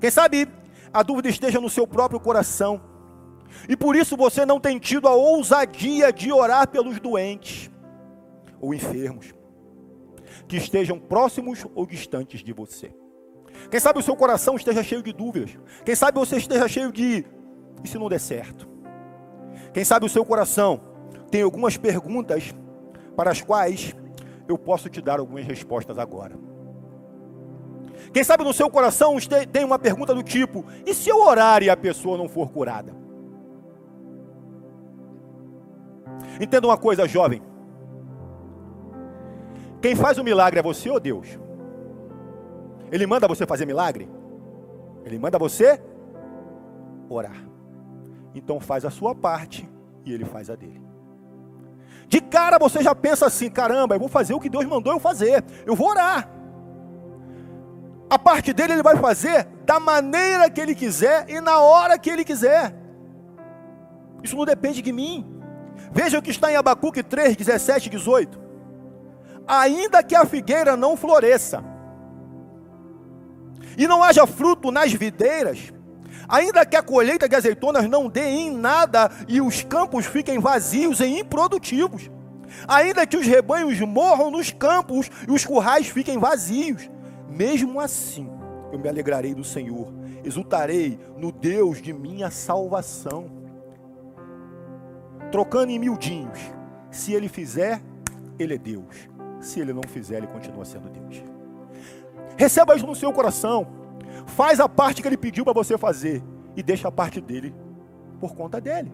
[0.00, 0.48] Quem sabe
[0.92, 2.80] a dúvida esteja no seu próprio coração.
[3.68, 7.70] E por isso você não tem tido a ousadia de orar pelos doentes
[8.60, 9.34] ou enfermos
[10.46, 12.94] que estejam próximos ou distantes de você.
[13.70, 15.56] Quem sabe o seu coração esteja cheio de dúvidas.
[15.84, 17.24] Quem sabe você esteja cheio de
[17.82, 18.68] e se não der certo.
[19.72, 20.80] Quem sabe o seu coração
[21.30, 22.54] tem algumas perguntas
[23.16, 23.94] para as quais
[24.48, 26.36] eu posso te dar algumas respostas agora.
[28.12, 29.16] Quem sabe no seu coração
[29.50, 32.94] tem uma pergunta do tipo: e se eu orar e a pessoa não for curada?
[36.40, 37.42] Entenda uma coisa, jovem.
[39.80, 41.38] Quem faz o milagre é você ou Deus?
[42.90, 44.08] Ele manda você fazer milagre?
[45.04, 45.80] Ele manda você
[47.08, 47.36] orar.
[48.34, 49.68] Então faz a sua parte
[50.04, 50.83] e ele faz a dele.
[52.08, 55.00] De cara você já pensa assim: caramba, eu vou fazer o que Deus mandou eu
[55.00, 56.28] fazer, eu vou orar.
[58.08, 62.10] A parte dele ele vai fazer da maneira que ele quiser e na hora que
[62.10, 62.74] ele quiser.
[64.22, 65.26] Isso não depende de mim.
[65.90, 68.40] Veja o que está em Abacuque 3, 17 e 18.
[69.46, 71.62] Ainda que a figueira não floresça,
[73.76, 75.72] e não haja fruto nas videiras,
[76.28, 81.00] Ainda que a colheita de azeitonas não dê em nada e os campos fiquem vazios
[81.00, 82.10] e improdutivos.
[82.68, 86.88] Ainda que os rebanhos morram nos campos e os currais fiquem vazios.
[87.28, 88.30] Mesmo assim,
[88.72, 89.92] eu me alegrarei do Senhor,
[90.24, 93.30] exultarei no Deus de minha salvação.
[95.32, 96.38] Trocando em miudinhos,
[96.90, 97.82] se Ele fizer,
[98.38, 99.08] ele é Deus.
[99.40, 101.22] Se ele não fizer, ele continua sendo Deus.
[102.36, 103.66] Receba isso no seu coração.
[104.26, 106.22] Faz a parte que ele pediu para você fazer
[106.56, 107.54] e deixa a parte dele
[108.20, 108.92] por conta dele.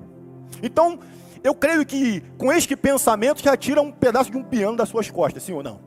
[0.62, 0.98] Então,
[1.42, 5.10] eu creio que com este pensamento já tira um pedaço de um piano das suas
[5.10, 5.80] costas, sim ou não?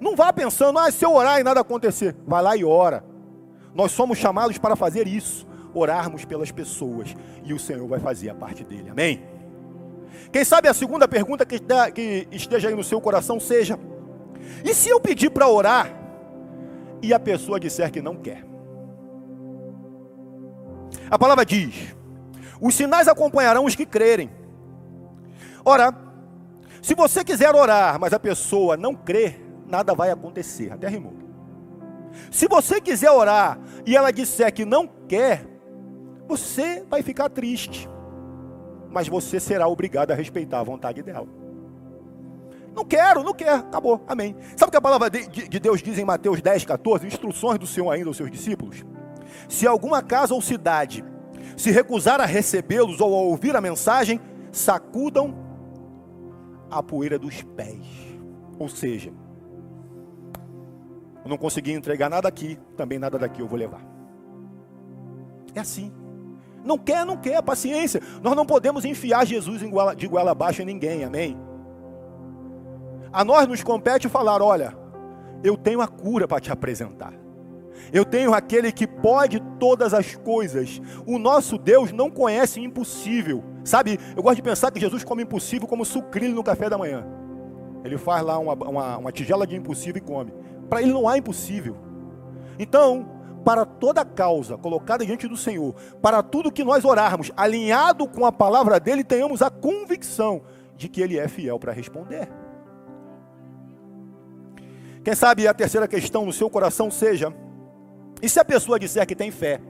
[0.00, 2.16] Não vá pensando, ah, se eu orar e nada acontecer.
[2.26, 3.04] Vai lá e ora.
[3.74, 8.34] Nós somos chamados para fazer isso, orarmos pelas pessoas, e o Senhor vai fazer a
[8.34, 8.90] parte dele.
[8.90, 9.22] Amém?
[10.30, 11.58] Quem sabe a segunda pergunta que,
[11.94, 13.78] que esteja aí no seu coração seja:
[14.64, 15.90] e se eu pedir para orar
[17.00, 18.51] e a pessoa disser que não quer?
[21.12, 21.94] A palavra diz:
[22.58, 24.30] os sinais acompanharão os que crerem.
[25.62, 25.94] Ora,
[26.80, 30.72] se você quiser orar, mas a pessoa não crer, nada vai acontecer.
[30.72, 31.12] Até rimou.
[32.30, 35.44] Se você quiser orar e ela disser que não quer,
[36.26, 37.86] você vai ficar triste.
[38.90, 41.28] Mas você será obrigado a respeitar a vontade dela.
[42.74, 44.34] Não quero, não quero, acabou, amém.
[44.56, 47.06] Sabe o que a palavra de, de Deus diz em Mateus 10, 14?
[47.06, 48.82] Instruções do Senhor ainda aos seus discípulos.
[49.48, 51.04] Se alguma casa ou cidade
[51.56, 55.34] se recusar a recebê-los ou a ouvir a mensagem, sacudam
[56.70, 57.84] a poeira dos pés.
[58.58, 59.12] Ou seja,
[61.24, 63.84] eu não consegui entregar nada aqui, também nada daqui eu vou levar.
[65.54, 65.92] É assim.
[66.64, 68.00] Não quer, não quer, paciência.
[68.22, 69.62] Nós não podemos enfiar Jesus
[69.96, 71.36] de goela abaixo em ninguém, amém?
[73.12, 74.76] A nós nos compete falar: olha,
[75.42, 77.12] eu tenho a cura para te apresentar.
[77.92, 80.80] Eu tenho aquele que pode todas as coisas.
[81.06, 83.42] O nosso Deus não conhece impossível.
[83.64, 87.06] Sabe, eu gosto de pensar que Jesus come impossível como sucrilho no café da manhã.
[87.84, 90.32] Ele faz lá uma, uma, uma tigela de impossível e come.
[90.68, 91.76] Para ele não há impossível.
[92.58, 93.08] Então,
[93.44, 98.32] para toda causa colocada diante do Senhor, para tudo que nós orarmos, alinhado com a
[98.32, 100.42] palavra dele, tenhamos a convicção
[100.76, 102.28] de que ele é fiel para responder.
[105.04, 107.34] Quem sabe a terceira questão no seu coração seja:
[108.22, 109.60] e se a pessoa disser que tem fé,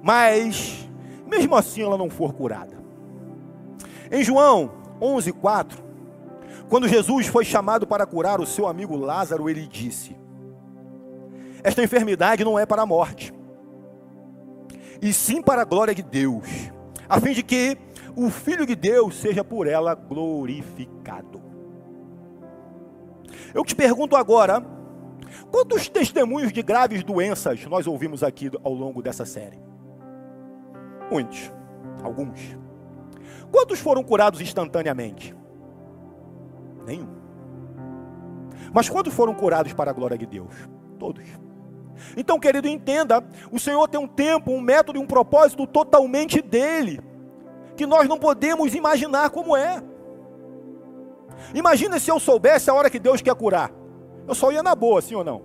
[0.00, 0.88] mas
[1.26, 2.76] mesmo assim ela não for curada?
[4.10, 5.84] Em João 11:4,
[6.68, 10.16] quando Jesus foi chamado para curar o seu amigo Lázaro, ele disse:
[11.64, 13.34] Esta enfermidade não é para a morte,
[15.02, 16.46] e sim para a glória de Deus,
[17.08, 17.76] a fim de que
[18.14, 21.42] o Filho de Deus seja por ela glorificado.
[23.52, 24.64] Eu te pergunto agora,
[25.50, 29.58] Quantos testemunhos de graves doenças nós ouvimos aqui ao longo dessa série?
[31.10, 31.52] Muitos,
[32.02, 32.56] alguns.
[33.50, 35.34] Quantos foram curados instantaneamente?
[36.86, 37.08] Nenhum.
[38.72, 40.54] Mas quantos foram curados para a glória de Deus?
[40.98, 41.24] Todos.
[42.16, 47.00] Então, querido, entenda: o Senhor tem um tempo, um método e um propósito totalmente dele,
[47.76, 49.82] que nós não podemos imaginar como é.
[51.54, 53.70] Imagina se eu soubesse a hora que Deus quer curar.
[54.26, 55.42] Eu só ia na boa, sim ou não?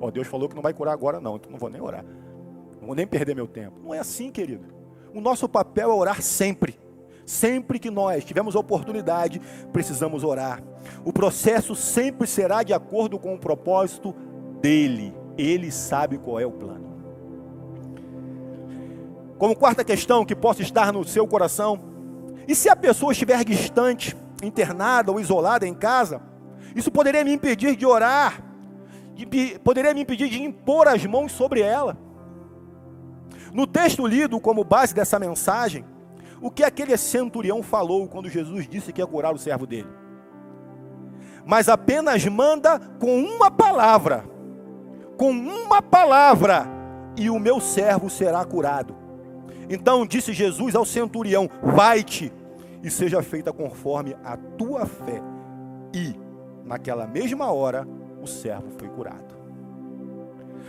[0.00, 2.04] Ó, oh, Deus falou que não vai curar agora, não, então não vou nem orar.
[2.80, 3.80] Não vou nem perder meu tempo.
[3.82, 4.66] Não é assim, querido.
[5.14, 6.78] O nosso papel é orar sempre.
[7.24, 9.40] Sempre que nós tivermos a oportunidade,
[9.72, 10.62] precisamos orar.
[11.04, 14.14] O processo sempre será de acordo com o propósito
[14.60, 15.12] dele.
[15.36, 16.86] Ele sabe qual é o plano.
[19.38, 21.80] Como quarta questão que possa estar no seu coração:
[22.46, 26.20] e se a pessoa estiver distante, internada ou isolada em casa?
[26.76, 28.44] Isso poderia me impedir de orar,
[29.14, 31.96] de, poderia me impedir de impor as mãos sobre ela.
[33.50, 35.86] No texto lido como base dessa mensagem,
[36.38, 39.88] o que aquele centurião falou quando Jesus disse que ia curar o servo dele?
[41.46, 44.26] Mas apenas manda com uma palavra,
[45.16, 46.66] com uma palavra,
[47.16, 48.94] e o meu servo será curado.
[49.70, 52.30] Então disse Jesus ao centurião: Vai-te
[52.82, 55.22] e seja feita conforme a tua fé.
[55.94, 56.25] E
[56.66, 57.86] naquela mesma hora,
[58.20, 59.36] o servo foi curado.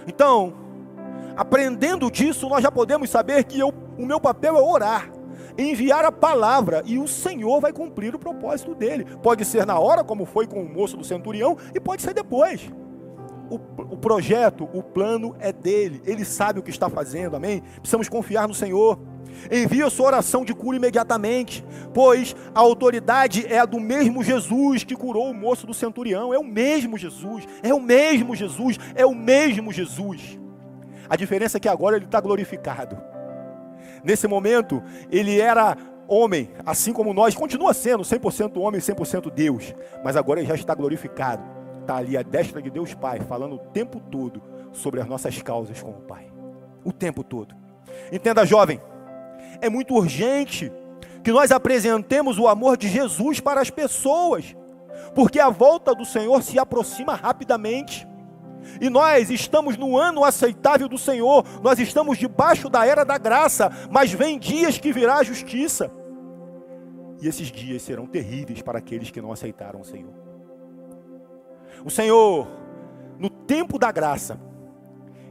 [0.07, 0.53] Então,
[1.35, 5.11] aprendendo disso, nós já podemos saber que eu, o meu papel é orar,
[5.57, 9.05] enviar a palavra, e o Senhor vai cumprir o propósito dele.
[9.21, 12.69] Pode ser na hora, como foi com o moço do centurião, e pode ser depois.
[13.49, 17.63] O, o projeto, o plano é dele, ele sabe o que está fazendo, amém?
[17.79, 18.99] Precisamos confiar no Senhor.
[19.51, 21.63] Envia sua oração de cura imediatamente,
[21.93, 26.33] pois a autoridade é a do mesmo Jesus que curou o moço do centurião.
[26.33, 30.39] É o mesmo Jesus, é o mesmo Jesus, é o mesmo Jesus.
[31.09, 32.97] A diferença é que agora ele está glorificado.
[34.03, 39.73] Nesse momento, ele era homem, assim como nós, continua sendo 100% homem, 100% Deus,
[40.03, 41.43] mas agora ele já está glorificado.
[41.81, 44.41] Está ali à destra de Deus Pai, falando o tempo todo
[44.73, 46.29] sobre as nossas causas com o Pai.
[46.83, 47.55] O tempo todo.
[48.11, 48.79] Entenda, jovem
[49.61, 50.71] é muito urgente
[51.23, 54.55] que nós apresentemos o amor de Jesus para as pessoas.
[55.13, 58.07] porque a volta do Senhor se aproxima rapidamente.
[58.81, 63.71] E nós estamos no ano aceitável do Senhor, nós estamos debaixo da era da graça,
[63.89, 65.89] mas vem dias que virá a justiça.
[67.21, 70.13] E esses dias serão terríveis para aqueles que não aceitaram o Senhor.
[71.83, 72.47] O Senhor,
[73.17, 74.39] no tempo da graça,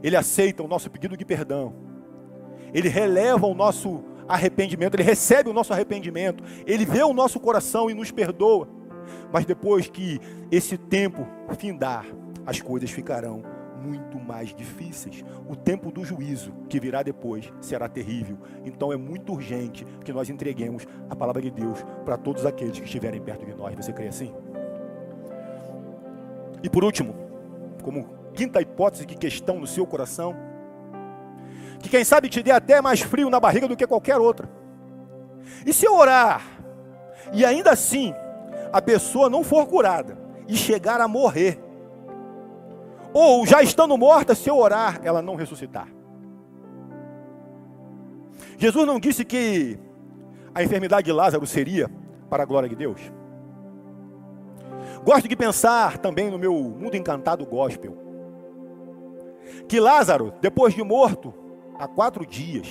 [0.03, 1.73] Ele aceita o nosso pedido de perdão,
[2.73, 7.89] Ele releva o nosso arrependimento, Ele recebe o nosso arrependimento, Ele vê o nosso coração
[7.89, 8.67] e nos perdoa.
[9.31, 10.19] Mas depois que
[10.51, 12.05] esse tempo findar,
[12.45, 13.43] as coisas ficarão
[13.77, 15.23] muito mais difíceis.
[15.47, 18.37] O tempo do juízo que virá depois será terrível.
[18.65, 22.85] Então é muito urgente que nós entreguemos a palavra de Deus para todos aqueles que
[22.85, 23.75] estiverem perto de nós.
[23.75, 24.33] Você crê assim?
[26.63, 27.15] E por último,
[27.83, 30.35] como quinta hipótese de questão no seu coração,
[31.79, 34.49] que quem sabe te dê até mais frio na barriga do que qualquer outra.
[35.65, 36.41] E se eu orar
[37.33, 38.13] e ainda assim
[38.71, 40.17] a pessoa não for curada
[40.47, 41.59] e chegar a morrer,
[43.13, 45.87] ou já estando morta, se eu orar, ela não ressuscitar.
[48.57, 49.79] Jesus não disse que
[50.53, 51.89] a enfermidade de Lázaro seria
[52.29, 52.99] para a glória de Deus?
[55.03, 57.97] Gosto de pensar também no meu mundo encantado gospel.
[59.67, 61.33] Que Lázaro, depois de morto,
[61.79, 62.67] há quatro dias,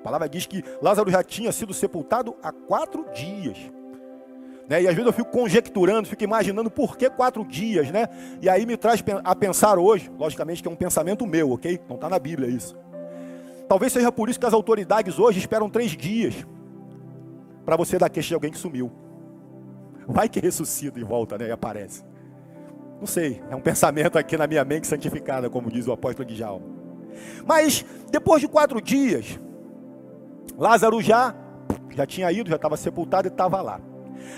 [0.00, 3.56] a palavra diz que Lázaro já tinha sido sepultado há quatro dias.
[4.68, 4.82] Né?
[4.82, 8.08] E às vezes eu fico conjecturando, fico imaginando por que quatro dias, né?
[8.40, 11.80] E aí me traz a pensar hoje, logicamente que é um pensamento meu, ok?
[11.88, 12.76] Não está na Bíblia isso.
[13.68, 16.34] Talvez seja por isso que as autoridades hoje esperam três dias
[17.64, 18.90] para você dar queixa de alguém que sumiu.
[20.06, 21.48] Vai que ressuscita e volta, né?
[21.48, 22.04] E aparece.
[22.98, 26.36] Não sei, é um pensamento aqui na minha mente santificada, como diz o apóstolo de
[26.36, 26.73] Jalma.
[27.46, 29.38] Mas depois de quatro dias,
[30.56, 31.34] Lázaro já
[31.90, 33.80] já tinha ido, já estava sepultado e estava lá.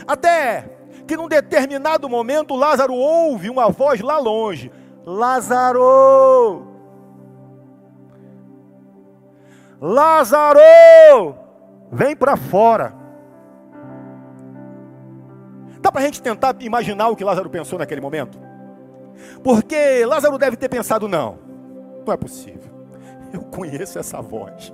[0.06, 0.70] Até
[1.06, 4.70] que num determinado momento Lázaro ouve uma voz lá longe:
[5.04, 6.66] Lázaro!
[9.80, 11.36] Lázaro!
[11.90, 12.94] Vem para fora.
[15.80, 18.38] Dá para a gente tentar imaginar o que Lázaro pensou naquele momento?
[19.42, 21.38] Porque Lázaro deve ter pensado: não,
[22.04, 22.65] não é possível.
[23.36, 24.72] Eu conheço essa voz.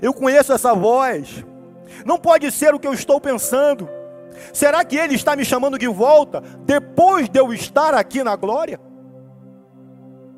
[0.00, 1.44] Eu conheço essa voz.
[2.04, 3.88] Não pode ser o que eu estou pensando.
[4.52, 8.80] Será que ele está me chamando de volta depois de eu estar aqui na glória?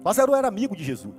[0.04, 1.14] Lázaro era amigo de Jesus.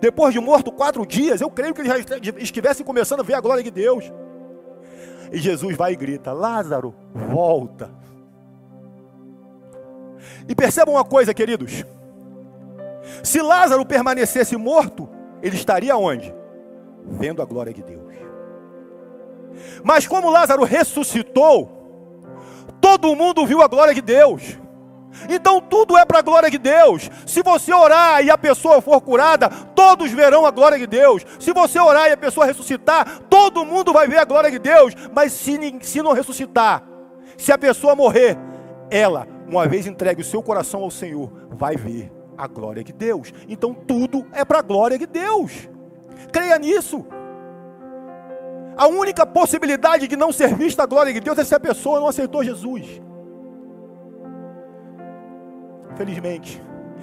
[0.00, 1.96] Depois de morto quatro dias, eu creio que ele já
[2.38, 4.12] estivesse começando a ver a glória de Deus.
[5.30, 7.88] E Jesus vai e grita: Lázaro, volta.
[10.48, 11.84] E percebam uma coisa, queridos:
[13.22, 15.08] se Lázaro permanecesse morto,
[15.42, 16.34] ele estaria onde?
[17.04, 18.12] Vendo a glória de Deus.
[19.82, 21.70] Mas como Lázaro ressuscitou,
[22.80, 24.58] todo mundo viu a glória de Deus.
[25.28, 27.10] Então tudo é para a glória de Deus.
[27.26, 31.24] Se você orar e a pessoa for curada, todos verão a glória de Deus.
[31.38, 34.94] Se você orar e a pessoa ressuscitar, todo mundo vai ver a glória de Deus.
[35.14, 36.82] Mas se, se não ressuscitar,
[37.36, 38.38] se a pessoa morrer,
[38.90, 43.32] ela, uma vez entregue o seu coração ao Senhor, vai ver a glória de Deus.
[43.48, 45.68] Então tudo é para a glória de Deus.
[46.32, 47.04] Creia nisso.
[48.76, 52.00] A única possibilidade de não ser vista a glória de Deus é se a pessoa
[52.00, 53.00] não aceitou Jesus.
[55.92, 56.62] Infelizmente,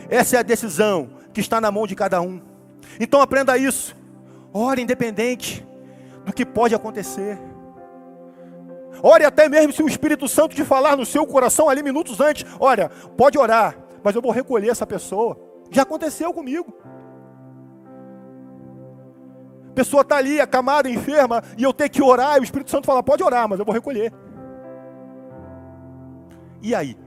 [0.10, 2.42] essa é a decisão que está na mão de cada um.
[3.00, 3.96] Então aprenda isso.
[4.52, 5.66] Ore independente
[6.26, 7.40] do que pode acontecer.
[9.02, 12.46] Ore até mesmo se o Espírito Santo te falar no seu coração ali minutos antes.
[12.60, 13.78] Olha, pode orar,
[14.10, 15.40] mas eu vou recolher essa pessoa.
[15.70, 16.74] Já aconteceu comigo
[19.80, 23.02] pessoa está ali, acamada, enferma, e eu tenho que orar, e o Espírito Santo fala:
[23.02, 24.12] pode orar, mas eu vou recolher.
[26.62, 26.98] E aí?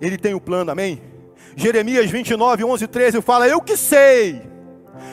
[0.00, 1.02] Ele tem o plano, amém?
[1.54, 4.40] Jeremias 29, 11 e 13 fala: Eu que sei,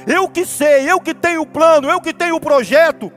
[0.07, 3.11] eu que sei, eu que tenho o plano, eu que tenho o projeto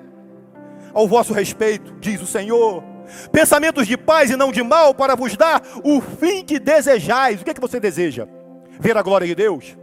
[0.93, 2.83] ao vosso respeito, diz o Senhor.
[3.31, 7.41] Pensamentos de paz e não de mal, para vos dar o fim que desejais.
[7.41, 8.27] O que é que você deseja?
[8.79, 9.77] Ver a glória de Deus?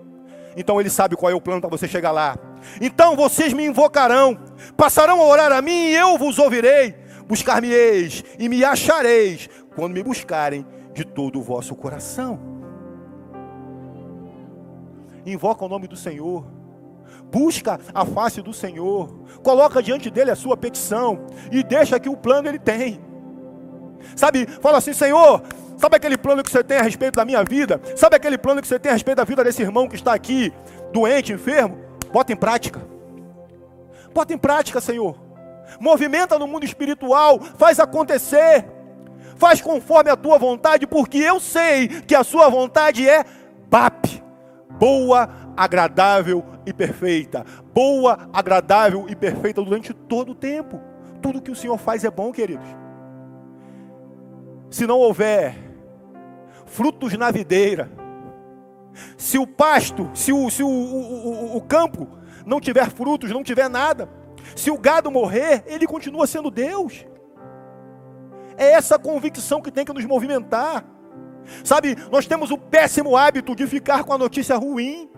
[0.55, 2.37] Então ele sabe qual é o plano para você chegar lá.
[2.79, 4.37] Então vocês me invocarão,
[4.77, 6.95] passarão a orar a mim e eu vos ouvirei.
[7.27, 12.39] Buscar-me-eis e me achareis quando me buscarem de todo o vosso coração.
[15.25, 16.45] Invoca o nome do Senhor.
[17.31, 19.07] Busca a face do Senhor.
[19.43, 23.01] Coloca diante dele a sua petição e deixa que o plano ele tem.
[24.15, 25.41] Sabe, fala assim, Senhor,
[25.77, 27.81] Sabe aquele plano que você tem a respeito da minha vida?
[27.95, 30.53] Sabe aquele plano que você tem a respeito da vida desse irmão que está aqui,
[30.91, 31.77] doente, enfermo?
[32.11, 32.81] Bota em prática.
[34.13, 35.17] Bota em prática, Senhor.
[35.79, 38.65] movimenta no mundo espiritual, faz acontecer,
[39.35, 43.25] faz conforme a tua vontade, porque eu sei que a sua vontade é
[43.67, 44.23] BAP,
[44.69, 45.27] boa,
[45.57, 47.43] agradável e perfeita.
[47.73, 50.79] Boa, agradável e perfeita durante todo o tempo.
[51.21, 52.84] Tudo que o Senhor faz é bom, queridos.
[54.75, 55.55] Se não houver
[56.65, 57.89] frutos na videira,
[59.17, 62.05] se o pasto, se o, se o, o, o, campo
[62.45, 64.09] não tiver frutos, não tiver nada,
[64.53, 67.05] se o gado morrer, ele continua sendo Deus.
[68.57, 70.83] É essa convicção que tem que nos movimentar.
[71.63, 75.09] Sabe, nós temos o péssimo hábito de ficar com a notícia ruim.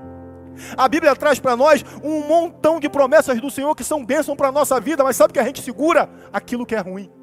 [0.77, 4.49] A Bíblia traz para nós um montão de promessas do Senhor que são bênção para
[4.49, 7.16] a nossa vida, mas sabe que a gente segura aquilo que é ruim.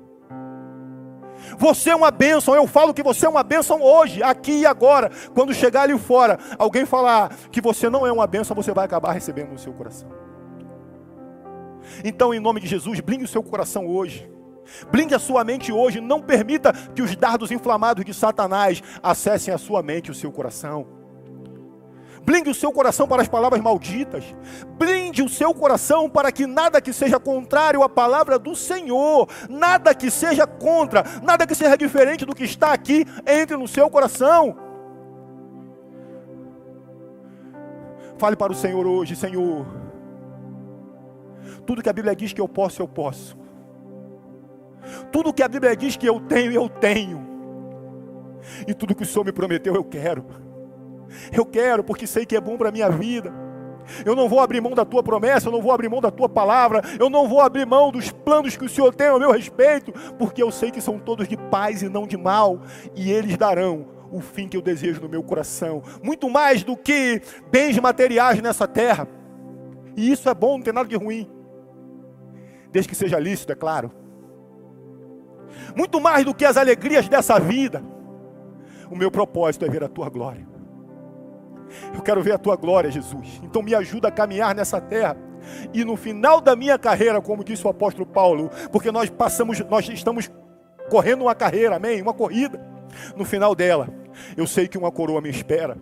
[1.58, 5.10] Você é uma bênção, eu falo que você é uma bênção hoje, aqui e agora.
[5.34, 9.12] Quando chegar ali fora, alguém falar que você não é uma bênção, você vai acabar
[9.12, 10.08] recebendo no seu coração.
[12.04, 14.30] Então, em nome de Jesus, blinde o seu coração hoje.
[14.90, 16.00] Blinde a sua mente hoje.
[16.00, 20.32] Não permita que os dardos inflamados de Satanás acessem a sua mente e o seu
[20.32, 21.03] coração.
[22.24, 24.24] Blinde o seu coração para as palavras malditas.
[24.78, 29.94] Blinde o seu coração para que nada que seja contrário à palavra do Senhor, nada
[29.94, 34.56] que seja contra, nada que seja diferente do que está aqui, entre no seu coração.
[38.16, 39.66] Fale para o Senhor hoje, Senhor.
[41.66, 43.36] Tudo que a Bíblia diz que eu posso, eu posso.
[45.12, 47.22] Tudo que a Bíblia diz que eu tenho, eu tenho.
[48.66, 50.43] E tudo que o Senhor me prometeu, eu quero.
[51.32, 53.32] Eu quero porque sei que é bom para a minha vida.
[54.04, 56.28] Eu não vou abrir mão da tua promessa, eu não vou abrir mão da tua
[56.28, 59.92] palavra, eu não vou abrir mão dos planos que o Senhor tem ao meu respeito,
[60.18, 62.62] porque eu sei que são todos de paz e não de mal,
[62.96, 67.20] e eles darão o fim que eu desejo no meu coração, muito mais do que
[67.50, 69.06] bens materiais nessa terra.
[69.94, 71.30] E isso é bom, não tem nada de ruim,
[72.72, 73.92] desde que seja lícito, é claro
[75.74, 77.82] muito mais do que as alegrias dessa vida.
[78.90, 80.46] O meu propósito é ver a tua glória.
[81.94, 83.40] Eu quero ver a tua glória, Jesus.
[83.42, 85.16] Então me ajuda a caminhar nessa terra.
[85.72, 89.88] E no final da minha carreira, como disse o apóstolo Paulo, porque nós passamos, nós
[89.88, 90.30] estamos
[90.88, 92.00] correndo uma carreira, amém?
[92.00, 92.60] Uma corrida.
[93.16, 93.88] No final dela,
[94.36, 95.76] eu sei que uma coroa me espera.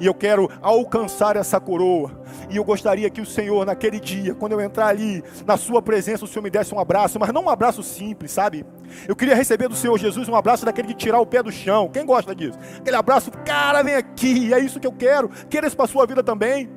[0.00, 2.22] E eu quero alcançar essa coroa.
[2.50, 6.24] E eu gostaria que o Senhor, naquele dia, quando eu entrar ali, na Sua presença,
[6.24, 8.64] o Senhor me desse um abraço, mas não um abraço simples, sabe?
[9.08, 11.88] Eu queria receber do Senhor Jesus um abraço daquele de tirar o pé do chão.
[11.88, 12.58] Quem gosta disso?
[12.78, 14.52] Aquele abraço, cara, vem aqui.
[14.52, 15.28] É isso que eu quero.
[15.48, 16.68] Queira isso para a sua vida também.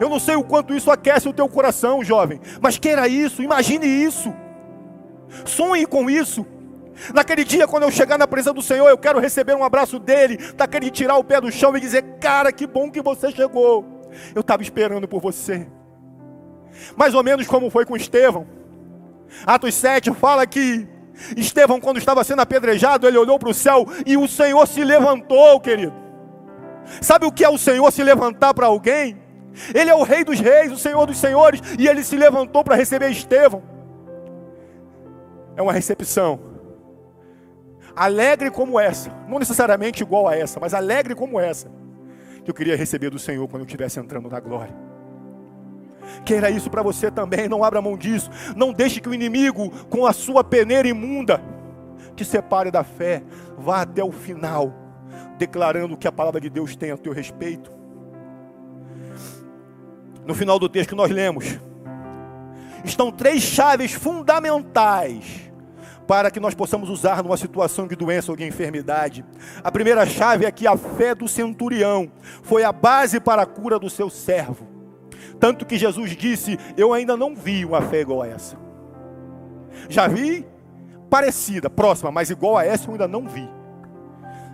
[0.00, 3.86] Eu não sei o quanto isso aquece o teu coração, jovem, mas queira isso, imagine
[3.86, 4.32] isso.
[5.44, 6.46] Sonhe com isso.
[7.12, 10.36] Naquele dia, quando eu chegar na presença do Senhor, eu quero receber um abraço dele,
[10.54, 13.84] daquele tirar o pé do chão e dizer: Cara, que bom que você chegou.
[14.34, 15.66] Eu estava esperando por você.
[16.96, 18.46] Mais ou menos como foi com Estevão.
[19.46, 20.86] Atos 7 fala que
[21.36, 25.60] Estevão, quando estava sendo apedrejado, ele olhou para o céu e o Senhor se levantou,
[25.60, 25.94] querido.
[27.00, 29.20] Sabe o que é o Senhor se levantar para alguém?
[29.72, 32.74] Ele é o Rei dos Reis, o Senhor dos Senhores, e ele se levantou para
[32.74, 33.62] receber Estevão.
[35.56, 36.53] É uma recepção
[37.96, 41.70] alegre como essa, não necessariamente igual a essa, mas alegre como essa,
[42.44, 44.74] que eu queria receber do Senhor quando eu estivesse entrando na glória.
[46.24, 48.30] Queira isso para você também, não abra mão disso.
[48.56, 51.42] Não deixe que o inimigo, com a sua peneira imunda,
[52.14, 53.22] te separe da fé.
[53.56, 54.72] Vá até o final,
[55.38, 57.72] declarando o que a palavra de Deus tem a teu respeito.
[60.26, 61.58] No final do texto que nós lemos,
[62.84, 65.43] estão três chaves fundamentais
[66.06, 69.24] para que nós possamos usar numa situação de doença ou de enfermidade.
[69.62, 72.10] A primeira chave é que a fé do centurião
[72.42, 74.66] foi a base para a cura do seu servo.
[75.40, 78.56] Tanto que Jesus disse: Eu ainda não vi uma fé igual a essa.
[79.88, 80.46] Já vi
[81.10, 83.48] parecida, próxima, mas igual a essa eu ainda não vi.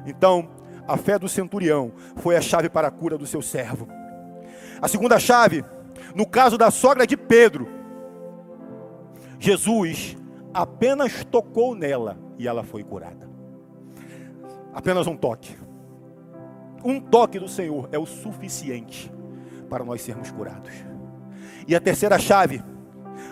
[0.06, 0.48] Então,
[0.86, 3.88] a fé do centurião foi a chave para a cura do seu servo.
[4.80, 5.64] A segunda chave,
[6.14, 7.68] no caso da sogra de Pedro,
[9.38, 10.16] Jesus
[10.52, 13.28] apenas tocou nela e ela foi curada.
[14.72, 15.56] Apenas um toque.
[16.84, 19.12] Um toque do Senhor é o suficiente
[19.68, 20.72] para nós sermos curados.
[21.66, 22.62] E a terceira chave,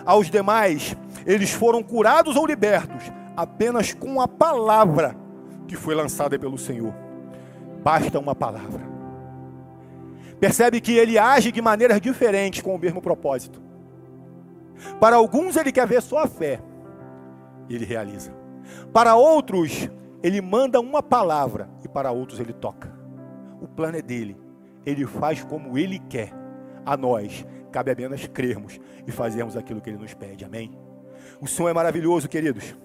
[0.05, 0.95] aos demais,
[1.25, 5.15] eles foram curados ou libertos apenas com a palavra
[5.67, 6.93] que foi lançada pelo Senhor.
[7.83, 8.87] Basta uma palavra.
[10.39, 13.61] Percebe que ele age de maneiras diferentes com o mesmo propósito.
[14.99, 16.61] Para alguns ele quer ver só a fé,
[17.75, 18.33] ele realiza.
[18.93, 19.89] Para outros,
[20.21, 22.93] ele manda uma palavra e para outros ele toca.
[23.61, 24.37] O plano é dele.
[24.85, 26.33] Ele faz como ele quer.
[26.85, 30.45] A nós cabe apenas crermos e fazermos aquilo que ele nos pede.
[30.45, 30.71] Amém.
[31.39, 32.75] O Senhor é maravilhoso, queridos.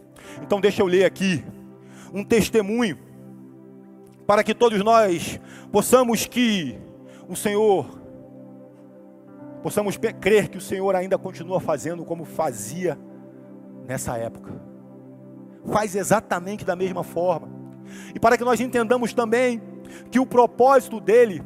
[0.43, 1.45] Então deixa eu ler aqui
[2.12, 2.99] um testemunho
[4.26, 6.78] para que todos nós possamos que
[7.28, 7.87] o Senhor
[9.62, 12.99] possamos crer que o Senhor ainda continua fazendo como fazia
[13.87, 14.53] nessa época.
[15.73, 17.49] Faz exatamente da mesma forma.
[18.15, 19.62] E para que nós entendamos também
[20.11, 21.43] que o propósito dele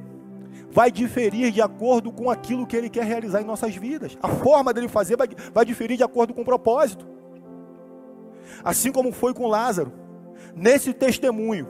[0.71, 4.17] vai diferir de acordo com aquilo que ele quer realizar em nossas vidas.
[4.23, 7.07] A forma dele fazer vai, vai diferir de acordo com o propósito.
[8.63, 9.93] Assim como foi com Lázaro.
[10.55, 11.69] Nesse testemunho,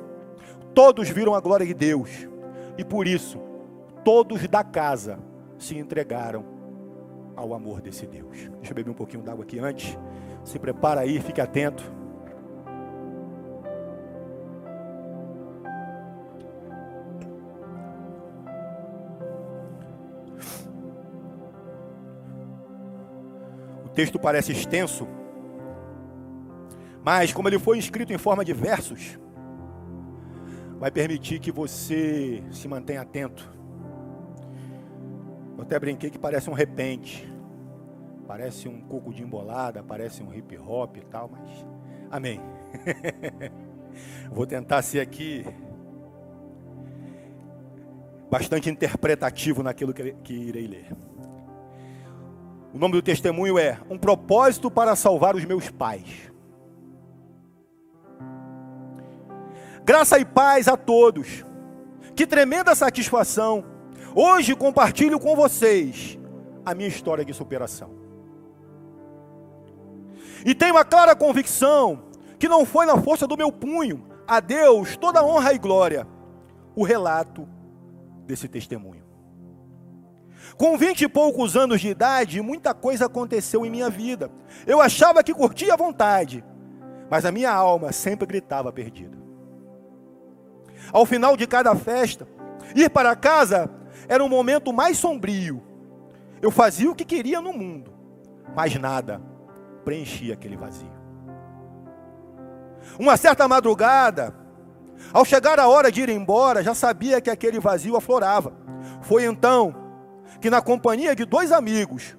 [0.75, 2.29] todos viram a glória de Deus.
[2.77, 3.39] E por isso,
[4.05, 5.19] todos da casa
[5.59, 6.45] se entregaram
[7.37, 8.49] ao amor desse Deus.
[8.57, 9.97] Deixa eu beber um pouquinho d'água aqui antes.
[10.45, 11.93] Se prepara aí, fique atento.
[23.99, 25.09] Texto parece extenso,
[27.03, 29.19] mas como ele foi escrito em forma de versos,
[30.79, 33.53] vai permitir que você se mantenha atento.
[35.57, 37.29] Eu até brinquei que parece um repente,
[38.25, 41.67] parece um coco de embolada, parece um hip hop e tal, mas
[42.09, 42.41] amém.
[44.31, 45.45] Vou tentar ser aqui
[48.31, 51.08] bastante interpretativo naquilo que, que irei ler.
[52.73, 56.31] O nome do testemunho é Um propósito para salvar os meus pais.
[59.85, 61.45] Graça e paz a todos.
[62.15, 63.65] Que tremenda satisfação.
[64.15, 66.19] Hoje compartilho com vocês
[66.65, 67.91] a minha história de superação.
[70.45, 72.05] E tenho a clara convicção
[72.39, 76.07] que não foi na força do meu punho, a Deus toda honra e glória,
[76.77, 77.49] o relato
[78.27, 79.08] desse testemunho.
[80.59, 84.29] Com vinte e poucos anos de idade, muita coisa aconteceu em minha vida.
[84.67, 86.45] Eu achava que curtia à vontade,
[87.09, 89.17] mas a minha alma sempre gritava perdida.
[90.93, 92.27] Ao final de cada festa,
[92.75, 93.71] ir para casa
[94.09, 95.63] era o momento mais sombrio.
[96.43, 97.93] Eu fazia o que queria no mundo,
[98.57, 99.23] mas nada
[99.85, 100.91] preenchia aquele vazio.
[102.99, 104.35] Uma certa madrugada,
[105.13, 108.53] ao chegar a hora de ir embora, já sabia que aquele vazio aflorava.
[109.03, 109.88] Foi então
[110.41, 112.17] que, na companhia de dois amigos,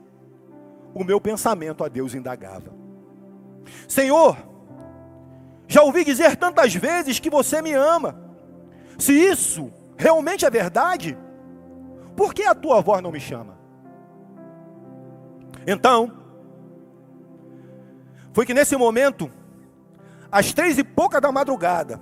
[0.94, 2.74] o meu pensamento a Deus indagava:
[3.88, 4.38] Senhor,
[5.68, 8.20] já ouvi dizer tantas vezes que você me ama.
[8.98, 11.18] Se isso realmente é verdade,
[12.16, 13.58] por que a tua voz não me chama?
[15.66, 16.12] Então,
[18.34, 19.32] foi que nesse momento,
[20.32, 22.02] às três e pouca da madrugada,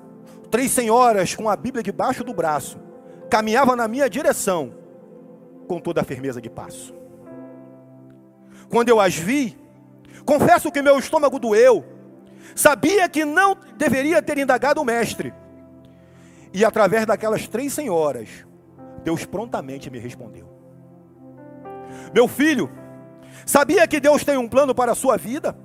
[0.49, 2.79] três senhoras com a Bíblia debaixo do braço
[3.29, 4.73] caminhavam na minha direção
[5.67, 6.95] com toda a firmeza de passo.
[8.69, 9.57] Quando eu as vi,
[10.25, 11.85] confesso que meu estômago doeu.
[12.55, 15.33] Sabia que não deveria ter indagado o mestre
[16.53, 18.29] e através daquelas três senhoras,
[19.03, 20.47] Deus prontamente me respondeu.
[22.13, 22.69] Meu filho,
[23.45, 25.57] sabia que Deus tem um plano para a sua vida?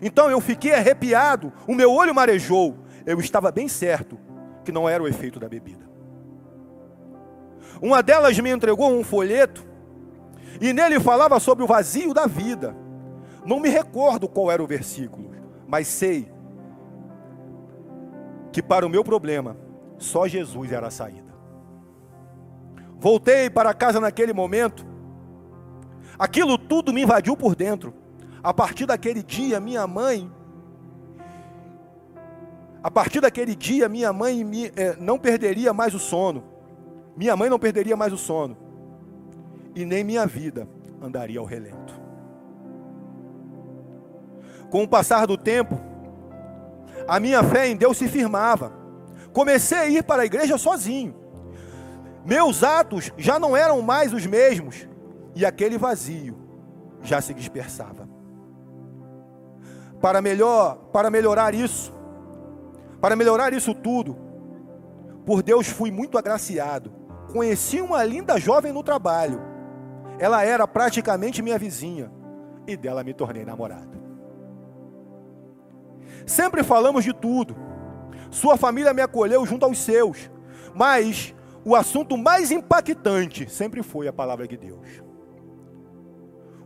[0.00, 2.78] Então eu fiquei arrepiado, o meu olho marejou.
[3.04, 4.18] Eu estava bem certo
[4.64, 5.87] que não era o efeito da bebida.
[7.80, 9.64] Uma delas me entregou um folheto
[10.60, 12.76] e nele falava sobre o vazio da vida.
[13.44, 15.30] Não me recordo qual era o versículo,
[15.66, 16.30] mas sei
[18.52, 19.56] que para o meu problema
[19.98, 21.28] só Jesus era a saída.
[22.98, 24.84] Voltei para casa naquele momento.
[26.18, 27.94] Aquilo tudo me invadiu por dentro.
[28.42, 30.30] A partir daquele dia, minha mãe.
[32.82, 36.57] A partir daquele dia, minha mãe me, é, não perderia mais o sono.
[37.18, 38.56] Minha mãe não perderia mais o sono.
[39.74, 40.68] E nem minha vida
[41.02, 42.00] andaria ao relento.
[44.70, 45.80] Com o passar do tempo,
[47.08, 48.72] a minha fé em Deus se firmava.
[49.32, 51.12] Comecei a ir para a igreja sozinho.
[52.24, 54.86] Meus atos já não eram mais os mesmos
[55.34, 56.38] e aquele vazio
[57.02, 58.08] já se dispersava.
[60.00, 61.92] Para melhor, para melhorar isso,
[63.00, 64.16] para melhorar isso tudo,
[65.26, 66.97] por Deus fui muito agraciado.
[67.32, 69.40] Conheci uma linda jovem no trabalho.
[70.18, 72.10] Ela era praticamente minha vizinha
[72.66, 73.98] e dela me tornei namorado.
[76.26, 77.68] Sempre falamos de tudo
[78.30, 80.30] sua família me acolheu junto aos seus.
[80.74, 85.02] Mas o assunto mais impactante sempre foi a palavra de Deus.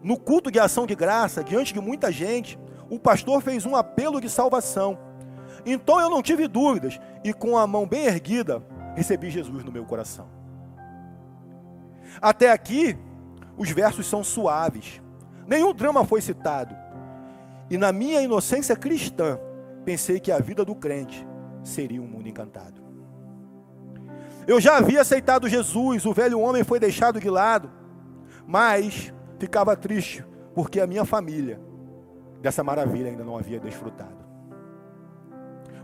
[0.03, 2.59] No culto de ação de graça, diante de muita gente,
[2.91, 4.99] o pastor fez um apelo de salvação.
[5.65, 8.63] Então eu não tive dúvidas e com a mão bem erguida,
[8.97, 10.42] recebi Jesus no meu coração.
[12.21, 12.97] Até aqui,
[13.57, 15.01] os versos são suaves.
[15.47, 16.75] Nenhum drama foi citado.
[17.71, 19.39] E na minha inocência cristã,
[19.85, 21.27] pensei que a vida do crente
[21.65, 22.83] seria um mundo encantado.
[24.47, 27.71] Eu já havia aceitado Jesus, o velho homem foi deixado de lado,
[28.47, 31.61] mas ficava triste porque a minha família
[32.41, 34.23] dessa maravilha ainda não havia desfrutado.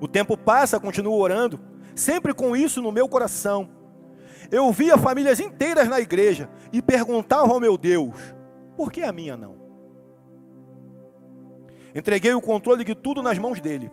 [0.01, 1.59] O tempo passa, continuo orando,
[1.95, 3.69] sempre com isso no meu coração.
[4.51, 8.15] Eu via famílias inteiras na igreja e perguntava ao meu Deus:
[8.77, 9.57] por que a minha não?
[11.95, 13.91] Entreguei o controle de tudo nas mãos dele.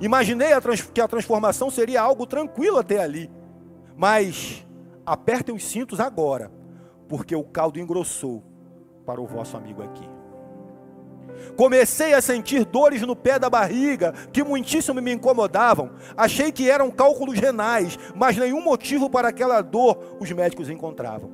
[0.00, 0.60] Imaginei a
[0.92, 3.30] que a transformação seria algo tranquilo até ali.
[3.96, 4.66] Mas
[5.04, 6.50] apertem os cintos agora,
[7.08, 8.42] porque o caldo engrossou
[9.04, 10.15] para o vosso amigo aqui.
[11.56, 15.92] Comecei a sentir dores no pé da barriga, que muitíssimo me incomodavam.
[16.16, 21.30] Achei que eram cálculos renais, mas nenhum motivo para aquela dor os médicos encontravam.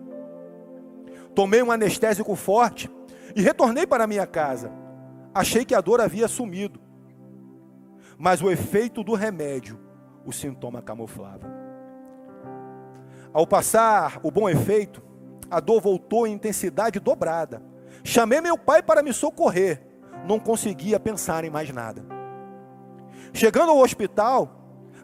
[1.34, 2.90] Tomei um anestésico forte
[3.34, 4.72] e retornei para minha casa.
[5.34, 6.80] Achei que a dor havia sumido,
[8.18, 9.80] mas o efeito do remédio
[10.24, 11.50] o sintoma camuflava.
[13.32, 15.02] Ao passar o bom efeito,
[15.50, 17.62] a dor voltou em intensidade dobrada.
[18.04, 19.82] Chamei meu pai para me socorrer,
[20.26, 22.04] não conseguia pensar em mais nada.
[23.32, 24.50] Chegando ao hospital,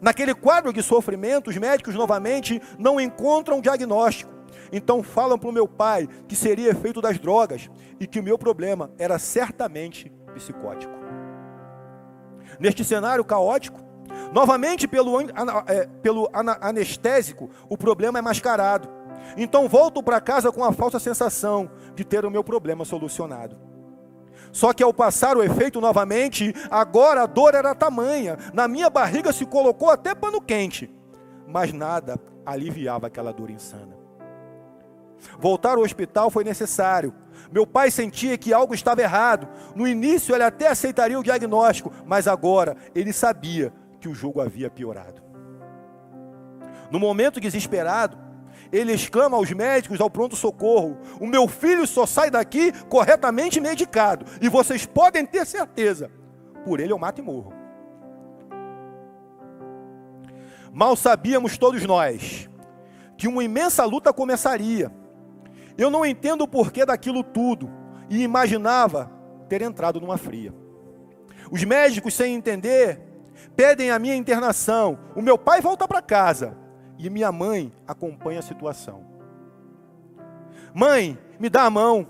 [0.01, 4.31] naquele quadro de sofrimento, os médicos novamente não encontram diagnóstico.
[4.71, 8.37] Então falam para o meu pai que seria efeito das drogas e que o meu
[8.37, 10.93] problema era certamente psicótico.
[12.59, 13.79] Neste cenário caótico,
[14.31, 16.29] novamente pelo, é, pelo
[16.61, 18.89] anestésico, o problema é mascarado.
[19.37, 23.68] Então volto para casa com a falsa sensação de ter o meu problema solucionado.
[24.51, 29.31] Só que ao passar o efeito novamente, agora a dor era tamanha, na minha barriga
[29.31, 30.89] se colocou até pano quente,
[31.47, 33.97] mas nada aliviava aquela dor insana.
[35.39, 37.13] Voltar ao hospital foi necessário.
[37.51, 39.47] Meu pai sentia que algo estava errado.
[39.75, 44.69] No início ele até aceitaria o diagnóstico, mas agora ele sabia que o jogo havia
[44.69, 45.21] piorado.
[46.89, 48.17] No momento desesperado,
[48.71, 54.25] ele exclama aos médicos, ao pronto-socorro: O meu filho só sai daqui corretamente medicado.
[54.41, 56.11] E vocês podem ter certeza,
[56.63, 57.53] por ele eu mato e morro.
[60.71, 62.47] Mal sabíamos todos nós
[63.17, 64.91] que uma imensa luta começaria.
[65.77, 67.69] Eu não entendo o porquê daquilo tudo
[68.09, 69.11] e imaginava
[69.47, 70.53] ter entrado numa fria.
[71.51, 73.01] Os médicos, sem entender,
[73.55, 74.99] pedem a minha internação.
[75.15, 76.58] O meu pai volta para casa
[76.99, 79.05] e minha mãe acompanha a situação.
[80.73, 82.05] Mãe, me dá a mão.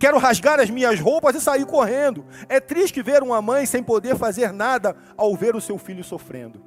[0.00, 2.26] Quero rasgar as minhas roupas e sair correndo.
[2.48, 6.60] É triste ver uma mãe sem poder fazer nada ao ver o seu filho sofrendo.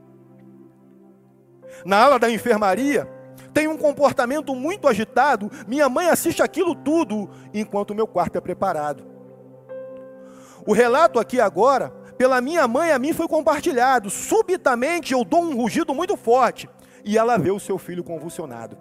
[1.84, 3.06] Na ala da enfermaria,
[3.54, 5.52] tem um comportamento muito agitado.
[5.68, 9.06] Minha mãe assiste aquilo tudo enquanto o meu quarto é preparado.
[10.66, 14.10] O relato aqui agora, pela minha mãe, a mim foi compartilhado.
[14.10, 16.70] Subitamente eu dou um rugido muito forte
[17.10, 18.78] e ela vê o seu filho convulsionado.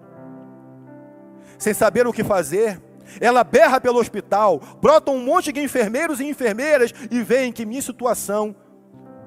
[1.56, 2.78] Sem saber o que fazer,
[3.22, 7.80] ela berra pelo hospital, brota um monte de enfermeiros e enfermeiras e veem que minha
[7.80, 8.54] situação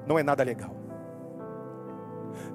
[0.06, 0.76] não é nada legal.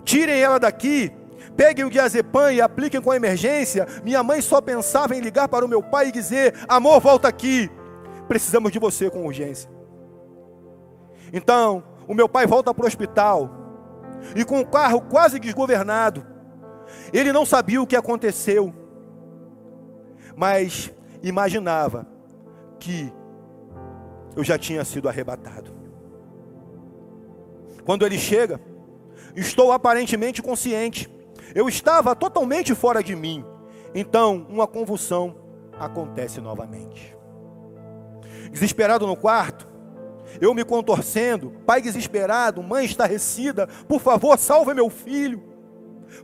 [0.05, 1.11] Tirem ela daqui,
[1.57, 3.85] peguem o diazepam e apliquem com a emergência.
[4.01, 7.69] Minha mãe só pensava em ligar para o meu pai e dizer: Amor, volta aqui,
[8.29, 9.69] precisamos de você com urgência.
[11.33, 13.51] Então, o meu pai volta para o hospital
[14.33, 16.36] e com o carro quase desgovernado.
[17.13, 18.73] Ele não sabia o que aconteceu,
[20.35, 20.91] mas
[21.23, 22.07] imaginava
[22.79, 23.11] que
[24.35, 25.75] eu já tinha sido arrebatado.
[27.83, 28.59] Quando ele chega,
[29.35, 31.09] estou aparentemente consciente.
[31.55, 33.45] Eu estava totalmente fora de mim.
[33.95, 35.35] Então, uma convulsão
[35.79, 37.15] acontece novamente.
[38.51, 39.67] Desesperado no quarto,
[40.41, 45.46] eu me contorcendo, pai desesperado, mãe estarrecida, por favor, salve meu filho.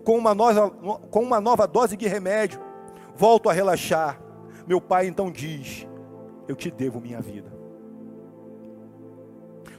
[0.04, 2.60] Com uma, nova, com uma nova dose de remédio,
[3.16, 4.20] volto a relaxar.
[4.68, 5.88] Meu pai então diz:
[6.48, 7.52] Eu te devo minha vida.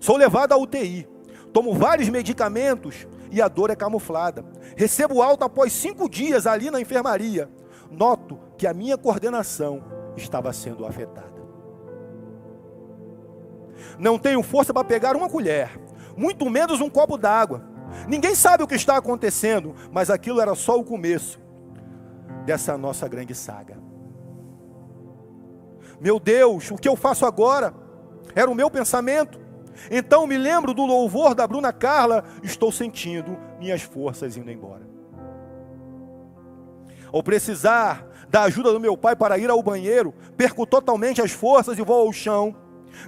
[0.01, 1.09] Sou levado à UTI,
[1.53, 4.45] tomo vários medicamentos e a dor é camuflada.
[4.77, 7.49] Recebo alta após cinco dias ali na enfermaria.
[7.91, 9.83] Noto que a minha coordenação
[10.17, 11.43] estava sendo afetada.
[13.99, 15.71] Não tenho força para pegar uma colher,
[16.17, 17.74] muito menos um copo d'água.
[18.09, 21.41] Ninguém sabe o que está acontecendo, mas aquilo era só o começo
[22.45, 23.77] dessa nossa grande saga.
[26.01, 27.75] Meu Deus, o que eu faço agora?
[28.35, 29.41] Era o meu pensamento.
[29.91, 34.87] Então me lembro do louvor da Bruna Carla, estou sentindo minhas forças indo embora.
[37.13, 41.79] Ao precisar da ajuda do meu pai para ir ao banheiro, perco totalmente as forças
[41.79, 42.55] e vou ao chão.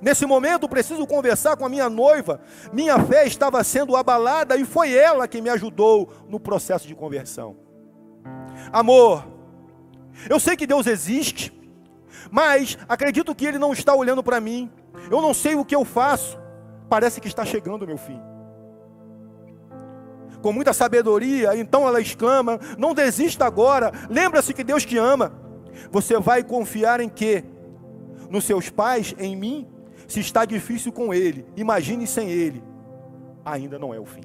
[0.03, 2.41] Nesse momento preciso conversar com a minha noiva.
[2.73, 7.57] Minha fé estava sendo abalada e foi ela que me ajudou no processo de conversão.
[8.73, 9.27] Amor,
[10.29, 11.53] eu sei que Deus existe,
[12.31, 14.71] mas acredito que Ele não está olhando para mim.
[15.11, 16.39] Eu não sei o que eu faço.
[16.89, 18.21] Parece que está chegando o meu fim.
[20.41, 23.93] Com muita sabedoria, então ela exclama: Não desista agora.
[24.09, 25.33] Lembra-se que Deus te ama.
[25.91, 27.45] Você vai confiar em quê?
[28.31, 29.69] Nos seus pais, em mim?
[30.07, 32.63] Se está difícil com Ele, imagine sem Ele.
[33.45, 34.23] Ainda não é o fim.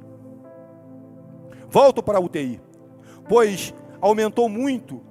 [1.69, 2.59] Volto para a UTI,
[3.29, 5.01] pois aumentou muito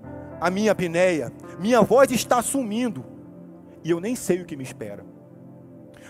[0.41, 3.05] a minha apneia, minha voz está sumindo
[3.83, 5.05] e eu nem sei o que me espera.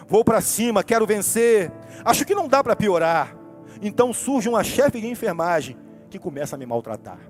[0.08, 1.70] Vou para cima, quero vencer,
[2.04, 3.36] acho que não dá para piorar.
[3.80, 5.76] Então surge uma chefe de enfermagem
[6.08, 7.29] que começa a me maltratar.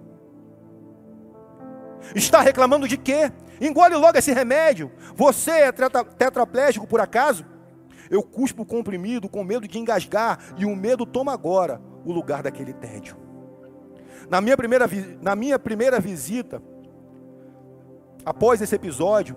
[2.15, 3.33] Está reclamando de quê?
[3.61, 4.91] Engole logo esse remédio.
[5.15, 7.45] Você é tetraplégico por acaso?
[8.11, 12.43] Eu cuspo o comprimido com medo de engasgar e o medo toma agora o lugar
[12.43, 13.17] daquele tédio.
[14.29, 14.89] Na minha primeira,
[15.21, 16.63] na minha primeira visita,
[18.25, 19.37] após esse episódio,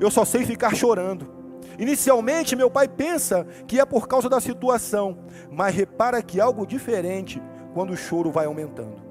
[0.00, 1.38] eu só sei ficar chorando.
[1.78, 5.18] Inicialmente, meu pai pensa que é por causa da situação,
[5.50, 7.40] mas repara que algo diferente
[7.72, 9.07] quando o choro vai aumentando.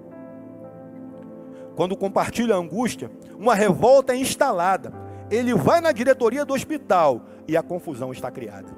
[1.77, 4.91] Quando compartilha a angústia, uma revolta é instalada.
[5.29, 8.75] Ele vai na diretoria do hospital e a confusão está criada.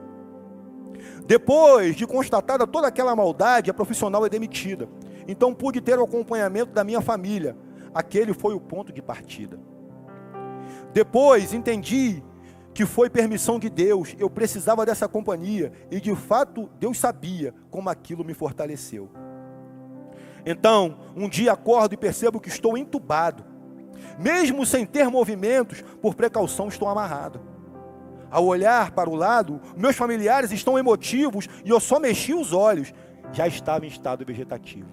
[1.26, 4.90] Depois de constatada toda aquela maldade, a profissional é demitida.
[5.30, 7.56] Então pude ter o acompanhamento da minha família.
[7.94, 9.58] Aquele foi o ponto de partida.
[10.92, 12.22] Depois entendi
[12.74, 17.90] que foi permissão de Deus, eu precisava dessa companhia e de fato Deus sabia como
[17.90, 19.10] aquilo me fortaleceu.
[20.46, 23.44] Então, um dia acordo e percebo que estou entubado,
[24.18, 27.42] mesmo sem ter movimentos, por precaução estou amarrado.
[28.32, 32.94] Ao olhar para o lado, meus familiares estão emotivos e eu só mexi os olhos,
[33.32, 34.90] já estava em estado vegetativo.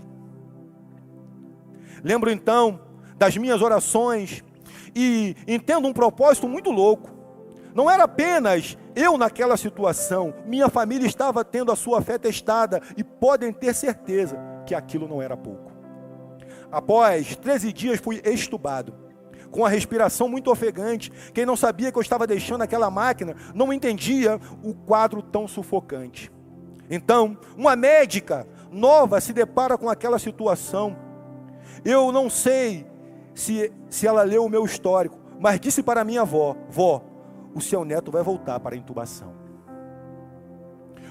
[2.02, 2.80] Lembro então
[3.16, 4.42] das minhas orações
[4.94, 7.10] e entendo um propósito muito louco.
[7.74, 13.04] Não era apenas eu naquela situação, minha família estava tendo a sua fé testada e
[13.04, 15.72] podem ter certeza que aquilo não era pouco.
[16.70, 19.06] Após 13 dias fui estubado,
[19.50, 21.10] com a respiração muito ofegante.
[21.32, 26.30] Quem não sabia que eu estava deixando aquela máquina não entendia o quadro tão sufocante.
[26.90, 30.96] Então, uma médica nova se depara com aquela situação.
[31.84, 32.86] Eu não sei
[33.34, 37.02] se, se ela leu o meu histórico, mas disse para minha avó: Vó,
[37.54, 39.34] o seu neto vai voltar para a intubação.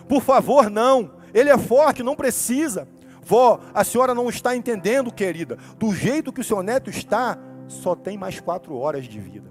[0.08, 2.88] Por favor, não, ele é forte, não precisa.
[3.26, 5.58] Vó, a senhora não está entendendo, querida.
[5.80, 9.50] Do jeito que o seu neto está, só tem mais quatro horas de vida.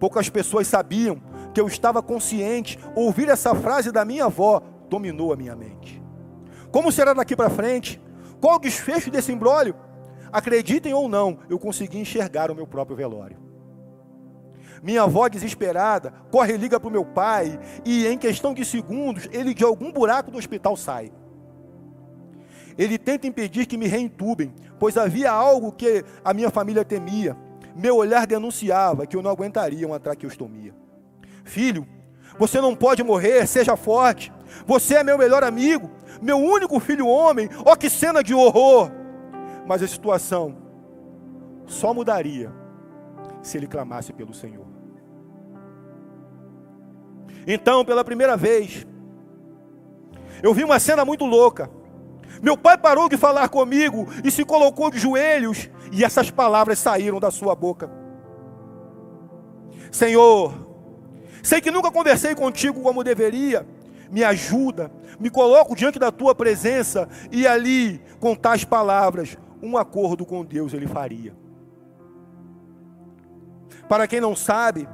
[0.00, 1.22] Poucas pessoas sabiam
[1.54, 2.78] que eu estava consciente.
[2.96, 6.02] Ouvir essa frase da minha avó dominou a minha mente.
[6.72, 8.02] Como será daqui para frente?
[8.40, 9.76] Qual o desfecho desse imbróglio?
[10.32, 13.38] Acreditem ou não, eu consegui enxergar o meu próprio velório.
[14.82, 19.28] Minha avó desesperada corre e liga para o meu pai, e em questão de segundos,
[19.32, 21.12] ele de algum buraco do hospital sai.
[22.78, 27.36] Ele tenta impedir que me reintubem, pois havia algo que a minha família temia.
[27.74, 30.74] Meu olhar denunciava que eu não aguentaria uma traqueostomia.
[31.44, 31.86] Filho,
[32.38, 34.32] você não pode morrer, seja forte.
[34.66, 37.48] Você é meu melhor amigo, meu único filho homem.
[37.64, 38.90] Ó oh, que cena de horror!
[39.66, 40.56] Mas a situação
[41.66, 42.52] só mudaria
[43.42, 44.66] se ele clamasse pelo Senhor.
[47.46, 48.86] Então, pela primeira vez,
[50.42, 51.70] eu vi uma cena muito louca.
[52.42, 57.18] Meu pai parou de falar comigo e se colocou de joelhos, e essas palavras saíram
[57.18, 57.90] da sua boca:
[59.90, 60.54] Senhor,
[61.42, 63.66] sei que nunca conversei contigo como deveria,
[64.10, 70.24] me ajuda, me coloco diante da tua presença e ali, com tais palavras, um acordo
[70.24, 71.34] com Deus ele faria.
[73.88, 74.88] Para quem não sabe,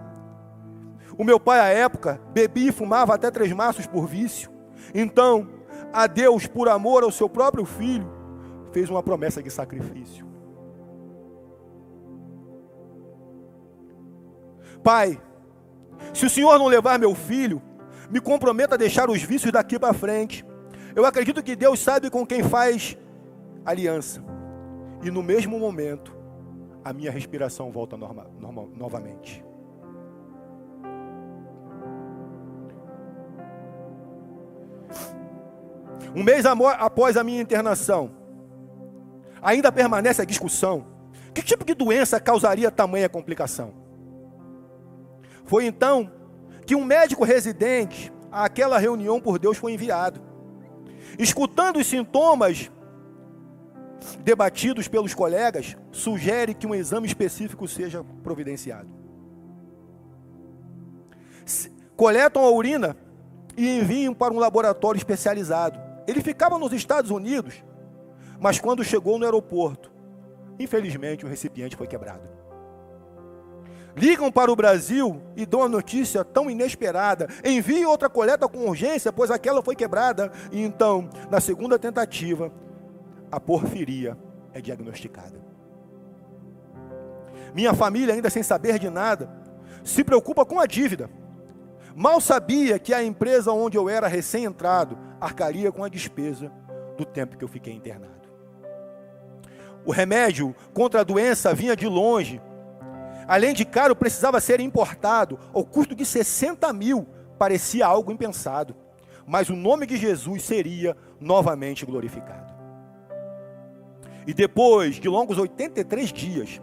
[1.17, 4.51] o meu pai à época bebia e fumava até três maços por vício.
[4.95, 5.49] Então,
[5.93, 8.11] a Deus, por amor ao seu próprio filho,
[8.73, 10.27] fez uma promessa de sacrifício.
[14.83, 15.21] Pai,
[16.13, 17.63] se o Senhor não levar meu filho,
[18.11, 20.45] me comprometa a deixar os vícios daqui para frente.
[20.95, 22.97] Eu acredito que Deus sabe com quem faz
[23.65, 24.23] aliança.
[25.03, 26.15] E no mesmo momento,
[26.85, 29.45] a minha respiração volta norma, norma, novamente.
[36.15, 38.11] Um mês após a minha internação,
[39.41, 40.87] ainda permanece a discussão:
[41.35, 43.75] que tipo de doença causaria tamanha complicação?
[45.45, 46.11] Foi então
[46.67, 50.21] que um médico residente àquela reunião por Deus foi enviado.
[51.19, 52.71] Escutando os sintomas
[54.21, 58.89] debatidos pelos colegas, sugere que um exame específico seja providenciado.
[61.97, 62.97] Coletam a urina
[63.57, 65.92] e enviam para um laboratório especializado.
[66.07, 67.63] Ele ficava nos Estados Unidos,
[68.41, 69.93] mas quando chegou no aeroporto,
[70.59, 72.29] infelizmente o recipiente foi quebrado.
[73.95, 77.29] Ligam para o Brasil e dão a notícia tão inesperada.
[77.45, 80.33] Envie outra coleta com urgência, pois aquela foi quebrada.
[80.51, 82.51] E então, na segunda tentativa,
[83.31, 84.17] a porfiria
[84.55, 85.41] é diagnosticada.
[87.55, 89.31] Minha família, ainda sem saber de nada,
[89.85, 91.11] se preocupa com a dívida.
[91.95, 96.51] Mal sabia que a empresa onde eu era recém-entrado arcaria com a despesa
[96.97, 98.29] do tempo que eu fiquei internado.
[99.85, 102.41] O remédio contra a doença vinha de longe.
[103.27, 105.39] Além de caro, precisava ser importado.
[105.53, 107.07] Ao custo de 60 mil,
[107.39, 108.77] parecia algo impensado.
[109.27, 112.53] Mas o nome de Jesus seria novamente glorificado.
[114.27, 116.61] E depois de longos 83 dias,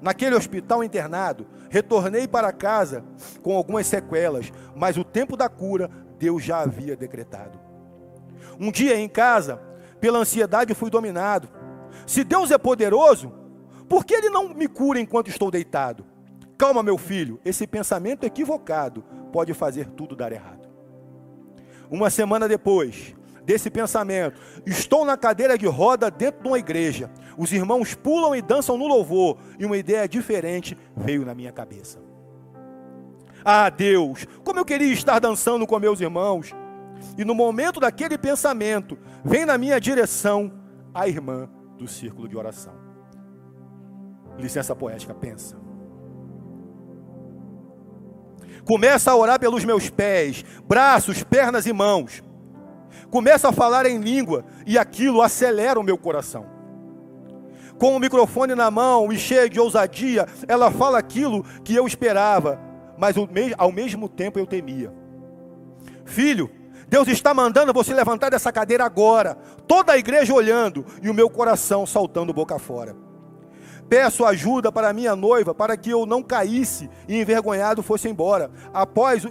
[0.00, 3.04] naquele hospital internado, retornei para casa
[3.42, 7.58] com algumas sequelas, mas o tempo da cura Deus já havia decretado.
[8.58, 9.60] Um dia em casa,
[10.00, 11.48] pela ansiedade fui dominado.
[12.06, 13.32] Se Deus é poderoso,
[13.88, 16.04] por que Ele não me cura enquanto estou deitado?
[16.56, 20.66] Calma, meu filho, esse pensamento equivocado pode fazer tudo dar errado.
[21.90, 23.14] Uma semana depois,
[23.46, 24.38] desse pensamento.
[24.66, 27.08] Estou na cadeira de roda dentro de uma igreja.
[27.38, 29.38] Os irmãos pulam e dançam no louvor.
[29.58, 32.00] E uma ideia diferente veio na minha cabeça.
[33.44, 36.52] Ah, Deus, como eu queria estar dançando com meus irmãos.
[37.16, 40.52] E no momento daquele pensamento, vem na minha direção
[40.92, 42.74] a irmã do círculo de oração.
[44.36, 45.56] Licença poética, pensa.
[48.64, 52.25] Começa a orar pelos meus pés, braços, pernas e mãos
[53.10, 56.46] começo a falar em língua e aquilo acelera o meu coração.
[57.78, 62.58] Com o microfone na mão e cheia de ousadia, ela fala aquilo que eu esperava,
[62.96, 63.14] mas
[63.58, 64.92] ao mesmo tempo eu temia.
[66.04, 66.50] Filho,
[66.88, 69.36] Deus está mandando você levantar dessa cadeira agora,
[69.66, 73.05] toda a igreja olhando e o meu coração saltando boca fora.
[73.88, 78.50] Peço ajuda para minha noiva, para que eu não caísse e envergonhado fosse embora.
[78.74, 79.24] Após,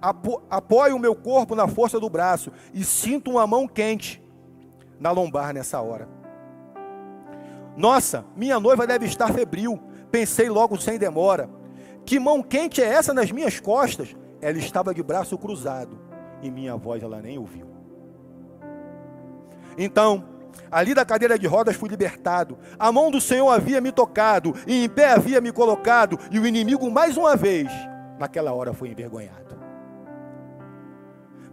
[0.00, 4.22] apo, apoio o meu corpo na força do braço e sinto uma mão quente
[4.98, 6.08] na lombar nessa hora.
[7.76, 9.80] Nossa, minha noiva deve estar febril.
[10.10, 11.48] Pensei logo sem demora.
[12.04, 14.16] Que mão quente é essa nas minhas costas?
[14.40, 15.98] Ela estava de braço cruzado
[16.42, 17.66] e minha voz ela nem ouviu.
[19.78, 20.24] Então,
[20.70, 22.58] Ali da cadeira de rodas fui libertado.
[22.78, 26.46] A mão do Senhor havia me tocado, e em pé havia me colocado, e o
[26.46, 27.70] inimigo, mais uma vez,
[28.18, 29.58] naquela hora foi envergonhado.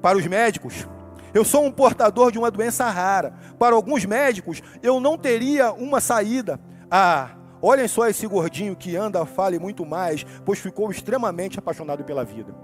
[0.01, 0.87] Para os médicos,
[1.33, 3.33] eu sou um portador de uma doença rara.
[3.59, 6.59] Para alguns médicos, eu não teria uma saída.
[6.89, 7.31] Ah,
[7.61, 12.55] olhem só esse gordinho que anda, fale muito mais, pois ficou extremamente apaixonado pela vida.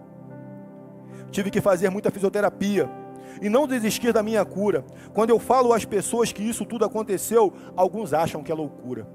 [1.32, 2.90] Tive que fazer muita fisioterapia
[3.44, 4.86] e não desistir da minha cura.
[5.14, 9.06] Quando eu falo às pessoas que isso tudo aconteceu, alguns acham que é loucura.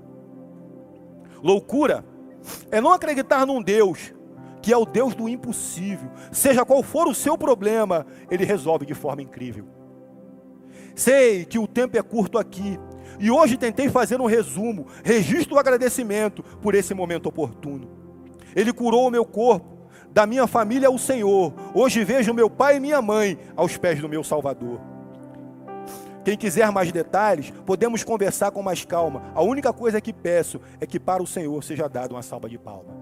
[1.43, 2.05] Loucura
[2.71, 4.13] é não acreditar num Deus
[4.61, 6.11] que é o Deus do impossível.
[6.31, 9.65] Seja qual for o seu problema, ele resolve de forma incrível.
[10.95, 12.79] Sei que o tempo é curto aqui,
[13.19, 17.89] e hoje tentei fazer um resumo, registro o agradecimento por esse momento oportuno.
[18.55, 19.78] Ele curou o meu corpo,
[20.13, 21.53] da minha família é o Senhor.
[21.75, 24.81] Hoje vejo meu pai e minha mãe aos pés do meu Salvador.
[26.25, 29.23] Quem quiser mais detalhes, podemos conversar com mais calma.
[29.35, 32.59] A única coisa que peço é que para o Senhor seja dado uma salva de
[32.59, 32.99] palma.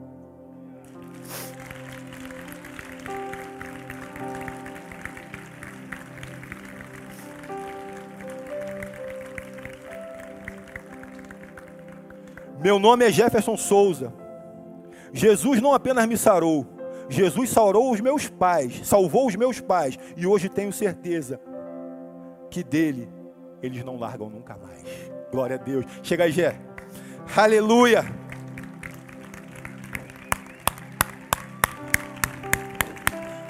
[12.60, 14.12] Meu nome é Jefferson Souza.
[15.12, 16.66] Jesus não apenas me sarou,
[17.08, 21.40] Jesus salvou os meus pais, salvou os meus pais, e hoje tenho certeza
[22.50, 23.08] que dele
[23.62, 24.84] eles não largam nunca mais.
[25.30, 25.84] Glória a Deus.
[26.02, 26.58] Chega aí, Gé.
[27.36, 28.04] Aleluia.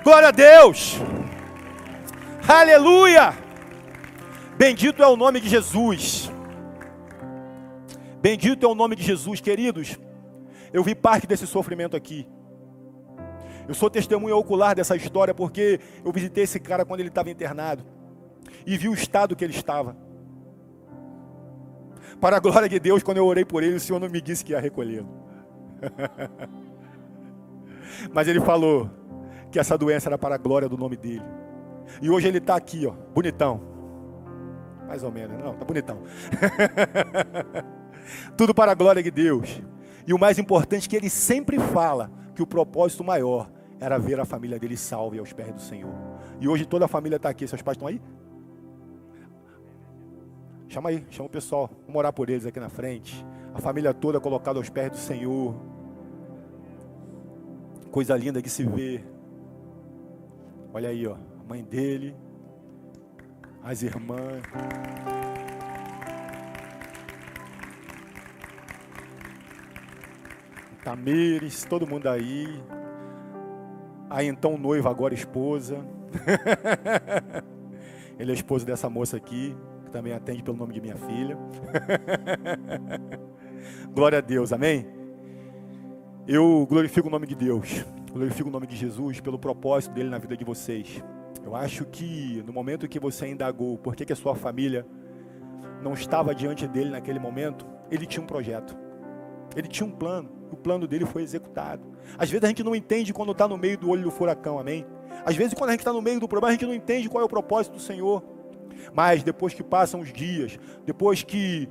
[0.03, 0.97] Glória a Deus.
[2.47, 3.35] Aleluia.
[4.57, 6.31] Bendito é o nome de Jesus.
[8.21, 9.99] Bendito é o nome de Jesus, queridos.
[10.73, 12.27] Eu vi parte desse sofrimento aqui.
[13.69, 17.85] Eu sou testemunha ocular dessa história porque eu visitei esse cara quando ele estava internado
[18.65, 19.97] e vi o estado que ele estava.
[22.21, 24.45] Para a glória de Deus, quando eu orei por ele, o Senhor não me disse
[24.45, 25.09] que ia recolhê-lo.
[28.13, 28.89] Mas ele falou
[29.51, 31.25] que essa doença era para a glória do nome dele.
[32.01, 33.61] E hoje ele está aqui, ó, bonitão.
[34.87, 36.03] Mais ou menos, não, tá bonitão.
[38.37, 39.61] Tudo para a glória de Deus.
[40.07, 44.19] E o mais importante é que ele sempre fala que o propósito maior era ver
[44.19, 45.93] a família dele salva aos pés do Senhor.
[46.41, 47.47] E hoje toda a família está aqui.
[47.47, 48.01] Seus pais estão aí?
[50.69, 51.71] Chama aí, chama o pessoal.
[51.87, 53.25] Vamos orar por eles aqui na frente.
[53.55, 55.55] A família toda colocada aos pés do Senhor.
[57.91, 59.03] Coisa linda que se vê.
[60.73, 62.15] Olha aí, ó, a mãe dele,
[63.63, 64.43] as irmãs.
[70.85, 72.63] Tamires, todo mundo aí.
[74.09, 75.85] Aí então noiva, agora esposa.
[78.19, 79.55] Ele é esposo dessa moça aqui,
[79.85, 81.37] que também atende pelo nome de minha filha.
[83.93, 84.87] Glória a Deus, amém?
[86.27, 90.19] Eu glorifico o nome de Deus, glorifico o nome de Jesus pelo propósito dele na
[90.19, 91.03] vida de vocês.
[91.45, 94.87] Eu acho que no momento que você indagou por que, que a sua família
[95.83, 98.77] não estava diante dele naquele momento, ele tinha um projeto,
[99.57, 101.83] ele tinha um plano, o plano dele foi executado.
[102.19, 104.87] Às vezes a gente não entende quando está no meio do olho do furacão, amém?
[105.25, 107.23] Às vezes quando a gente está no meio do problema, a gente não entende qual
[107.23, 108.23] é o propósito do Senhor.
[108.93, 111.69] Mas depois que passam os dias, depois que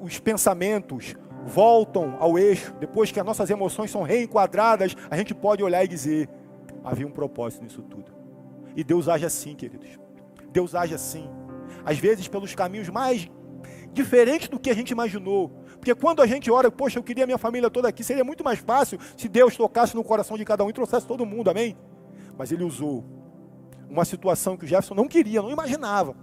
[0.00, 5.62] os pensamentos voltam ao eixo, depois que as nossas emoções são reenquadradas, a gente pode
[5.62, 6.28] olhar e dizer:
[6.82, 8.10] havia um propósito nisso tudo.
[8.74, 9.98] E Deus age assim, queridos.
[10.50, 11.28] Deus age assim.
[11.84, 13.30] Às vezes pelos caminhos mais
[13.92, 15.50] diferentes do que a gente imaginou.
[15.86, 18.58] Porque quando a gente ora, poxa, eu queria minha família toda aqui, seria muito mais
[18.58, 21.76] fácil se Deus tocasse no coração de cada um e trouxesse todo mundo, amém?
[22.36, 23.04] Mas Ele usou
[23.88, 26.16] uma situação que o Jefferson não queria, não imaginava,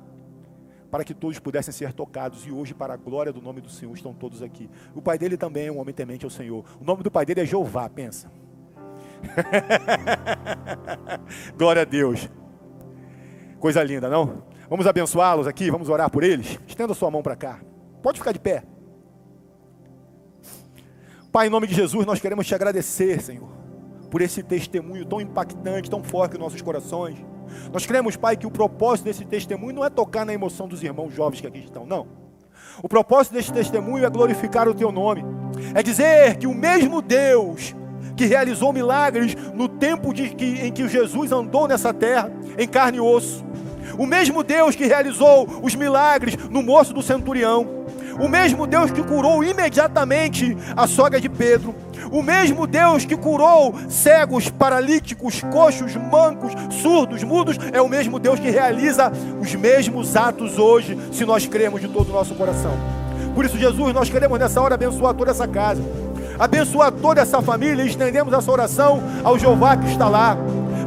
[0.92, 2.46] para que todos pudessem ser tocados.
[2.46, 4.70] E hoje, para a glória do nome do Senhor, estão todos aqui.
[4.94, 6.66] O pai dele também é um homem temente ao Senhor.
[6.82, 8.30] O nome do pai dele é Jeová, pensa.
[11.56, 12.30] glória a Deus.
[13.62, 14.44] Coisa linda, não?
[14.70, 16.60] Vamos abençoá-los aqui, vamos orar por eles.
[16.68, 17.62] Estenda sua mão para cá.
[18.02, 18.66] Pode ficar de pé.
[21.34, 23.50] Pai, em nome de Jesus, nós queremos te agradecer, Senhor,
[24.12, 27.18] por esse testemunho tão impactante, tão forte nos nossos corações.
[27.72, 31.12] Nós cremos, Pai, que o propósito desse testemunho não é tocar na emoção dos irmãos
[31.12, 32.06] jovens que aqui estão, não.
[32.84, 35.26] O propósito desse testemunho é glorificar o teu nome,
[35.74, 37.74] é dizer que o mesmo Deus
[38.16, 43.00] que realizou milagres no tempo de que, em que Jesus andou nessa terra, em carne
[43.00, 43.44] e osso,
[43.98, 47.83] o mesmo Deus que realizou os milagres no moço do centurião,
[48.20, 51.76] o mesmo Deus que curou imediatamente a sogra de Pedro,
[52.12, 58.40] o mesmo Deus que curou cegos, paralíticos, coxos, mancos, surdos, mudos, é o mesmo Deus
[58.40, 62.74] que realiza os mesmos atos hoje, se nós cremos de todo o nosso coração.
[63.34, 65.82] Por isso, Jesus, nós queremos nessa hora abençoar toda essa casa,
[66.38, 70.38] abençoar toda essa família e estendemos essa oração ao Jeová que está lá.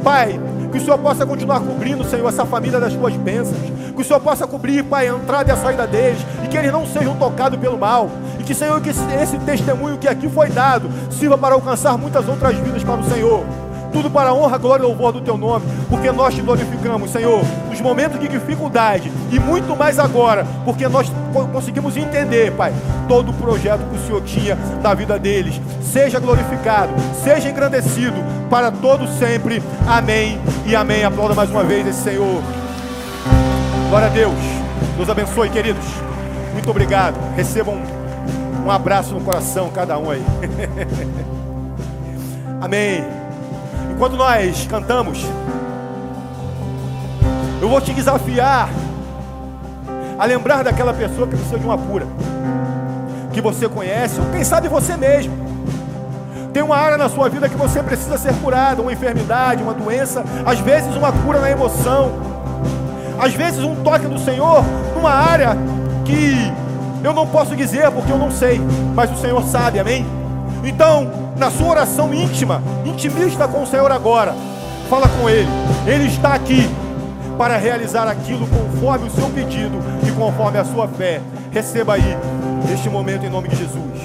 [0.03, 0.39] Pai,
[0.71, 3.76] que o Senhor possa continuar cobrindo, Senhor, essa família das tuas bênçãos.
[3.97, 6.19] Que o Senhor possa cobrir, Pai, a entrada e a saída deles.
[6.43, 8.11] E que eles não sejam tocados pelo mal.
[8.39, 12.55] E que, Senhor, que esse testemunho que aqui foi dado sirva para alcançar muitas outras
[12.57, 13.43] vidas para o Senhor.
[13.91, 17.41] Tudo para a honra, glória e louvor do teu nome, porque nós te glorificamos, Senhor,
[17.69, 21.11] nos momentos de dificuldade e muito mais agora, porque nós
[21.51, 22.73] conseguimos entender, Pai,
[23.07, 25.59] todo o projeto que o Senhor tinha na vida deles.
[25.81, 26.93] Seja glorificado,
[27.23, 29.63] seja engrandecido para todos sempre.
[29.87, 31.03] Amém e amém.
[31.03, 32.56] Aplauda mais uma vez esse Senhor.
[33.89, 34.33] Glória a Deus.
[34.97, 35.85] Deus abençoe, queridos.
[36.51, 37.15] Muito obrigado.
[37.37, 37.81] Recebam
[38.65, 40.21] um, abraço no coração, cada um aí.
[42.59, 43.05] amém.
[43.89, 45.25] Enquanto nós cantamos,
[47.61, 48.69] eu vou te desafiar
[50.19, 52.05] a lembrar daquela pessoa que precisa de uma cura,
[53.31, 55.33] que você conhece, ou quem sabe você mesmo.
[56.51, 60.25] Tem uma área na sua vida que você precisa ser curado, uma enfermidade, uma doença,
[60.45, 62.26] às vezes uma cura na emoção,
[63.19, 64.63] às vezes um toque do Senhor
[64.95, 65.55] numa área
[66.05, 66.51] que
[67.03, 68.61] eu não posso dizer porque eu não sei,
[68.95, 70.05] mas o Senhor sabe, amém?
[70.63, 74.33] Então, na sua oração íntima, intimista com o Senhor agora,
[74.89, 75.49] fala com Ele.
[75.85, 76.69] Ele está aqui
[77.37, 79.77] para realizar aquilo conforme o seu pedido
[80.07, 81.21] e conforme a sua fé.
[81.51, 82.17] Receba aí
[82.73, 83.96] este momento em nome de Jesus.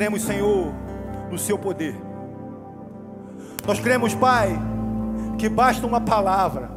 [0.00, 0.72] Cremos, Senhor,
[1.30, 1.94] no seu poder.
[3.66, 4.58] Nós cremos, Pai,
[5.36, 6.70] que basta uma palavra.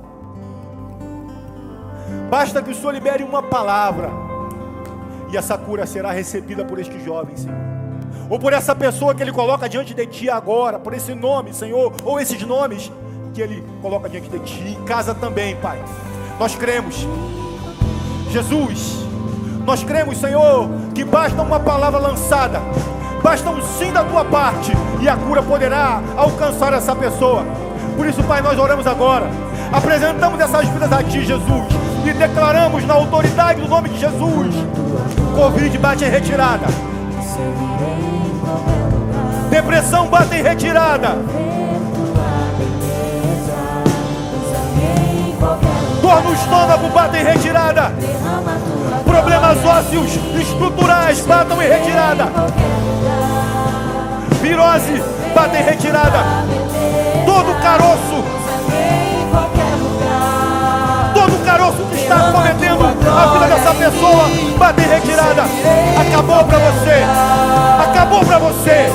[2.30, 4.10] Basta que o Senhor libere uma palavra.
[5.32, 7.56] E essa cura será recebida por este jovem, Senhor.
[8.30, 10.78] Ou por essa pessoa que Ele coloca diante de Ti agora.
[10.78, 11.94] Por esse nome, Senhor.
[12.04, 12.92] Ou esses nomes
[13.34, 14.78] que Ele coloca diante de Ti.
[14.82, 15.82] Em casa também, Pai.
[16.38, 17.08] Nós cremos.
[18.32, 18.98] Jesus.
[19.66, 22.60] Nós cremos, Senhor, que basta uma palavra lançada
[23.24, 27.46] Basta um sim da tua parte e a cura poderá alcançar essa pessoa.
[27.96, 29.28] Por isso, Pai, nós oramos agora.
[29.72, 31.68] Apresentamos essas vidas a Ti, Jesus.
[32.06, 34.54] E declaramos na autoridade do nome de Jesus.
[35.36, 36.66] Covid bate em retirada.
[39.50, 41.18] Depressão bate em retirada.
[46.24, 47.92] No estômago bate em retirada.
[49.06, 52.28] Problemas ósseos estruturais batam em retirada
[54.44, 55.02] virose,
[55.34, 56.20] bata em retirada.
[57.26, 58.24] Todo caroço,
[61.14, 65.44] todo caroço que está cometendo a vida dessa pessoa, bata em retirada.
[66.02, 67.04] Acabou para você,
[67.90, 68.92] acabou para você.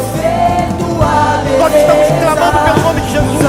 [1.59, 3.41] Nós estamos clamando pelo nome de Jesus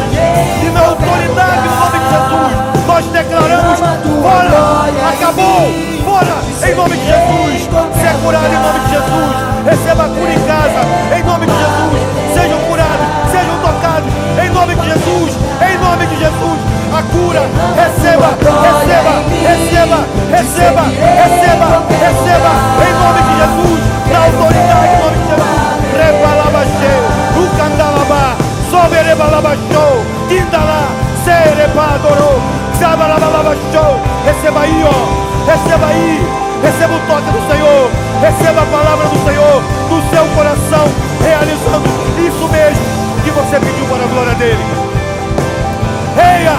[0.64, 2.69] e na autoridade do nome de Jesus.
[2.90, 5.70] Nós declaramos: fora, acabou,
[6.04, 6.36] fora,
[6.68, 7.70] em nome de Jesus.
[8.02, 9.36] Ser curado em nome de Jesus.
[9.64, 10.82] Receba cura em casa,
[11.16, 12.02] em nome de Jesus.
[12.34, 14.12] Sejam curados, sejam tocados,
[14.44, 15.38] em nome de Jesus,
[15.70, 16.60] em nome de Jesus.
[16.90, 17.46] A cura,
[17.78, 18.30] receba,
[18.66, 20.00] receba, receba,
[20.34, 20.86] receba,
[21.22, 22.52] receba, receba,
[22.82, 25.70] em nome de Jesus, na autoridade, em nome de Jesus.
[25.94, 27.06] Rebalaba cheio,
[27.38, 30.89] Lucandalaba, Soberebalaba show, show.
[34.30, 36.22] Receba aí, ó, receba aí.
[36.62, 37.92] Receba o toque do Senhor.
[38.22, 40.88] Receba a palavra do Senhor no seu coração,
[41.24, 41.90] realizando
[42.20, 42.84] isso mesmo
[43.24, 44.64] que você pediu para a glória dele.
[46.16, 46.58] Reia!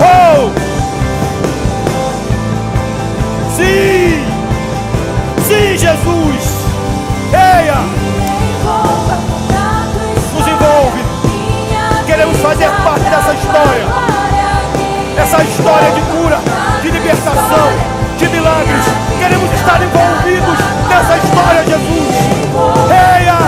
[0.00, 0.50] Oh!
[3.56, 4.24] Sim!
[5.46, 6.64] Sim, Jesus!
[7.30, 8.17] Reia!
[12.28, 13.86] Queremos fazer parte dessa história.
[15.16, 16.38] Essa história de cura,
[16.82, 17.72] de libertação
[18.18, 18.84] de milagres.
[19.18, 22.16] Queremos estar envolvidos nessa história, Jesus.
[22.90, 23.38] Reia!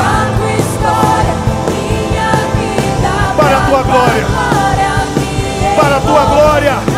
[3.37, 4.27] Para a tua glória.
[5.77, 6.90] Para a tua glória.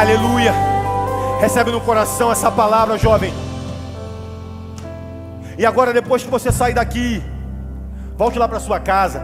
[0.00, 0.54] Aleluia.
[1.42, 3.34] Recebe no coração essa palavra, jovem.
[5.58, 7.22] E agora, depois que você sair daqui,
[8.16, 9.22] volte lá para sua casa,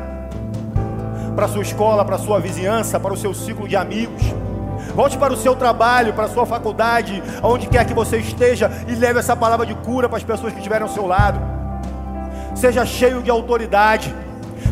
[1.35, 4.21] para sua escola, para sua vizinhança, para o seu ciclo de amigos.
[4.95, 8.95] Volte para o seu trabalho, para a sua faculdade, aonde quer que você esteja, e
[8.95, 11.41] leve essa palavra de cura para as pessoas que estiverem ao seu lado.
[12.55, 14.15] Seja cheio de autoridade,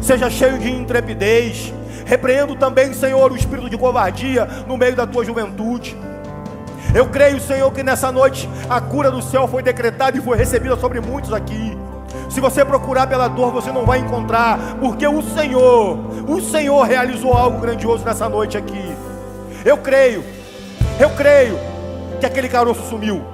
[0.03, 1.73] seja cheio de intrepidez,
[2.05, 5.97] Repreendo também, Senhor, o espírito de covardia no meio da tua juventude.
[6.95, 10.77] Eu creio, Senhor, que nessa noite a cura do céu foi decretada e foi recebida
[10.77, 11.77] sobre muitos aqui.
[12.31, 15.99] Se você procurar pela dor, você não vai encontrar, porque o Senhor,
[16.29, 18.95] o Senhor realizou algo grandioso nessa noite aqui.
[19.65, 20.23] Eu creio,
[21.01, 21.59] eu creio
[22.21, 23.25] que aquele caroço sumiu.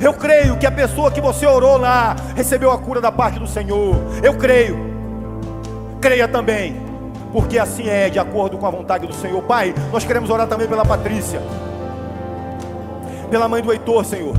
[0.00, 3.46] Eu creio que a pessoa que você orou lá recebeu a cura da parte do
[3.46, 3.96] Senhor.
[4.22, 4.78] Eu creio.
[6.00, 6.87] Creia também
[7.32, 9.42] porque assim é, de acordo com a vontade do Senhor.
[9.42, 11.40] Pai, nós queremos orar também pela Patrícia,
[13.30, 14.34] pela mãe do Heitor, Senhor.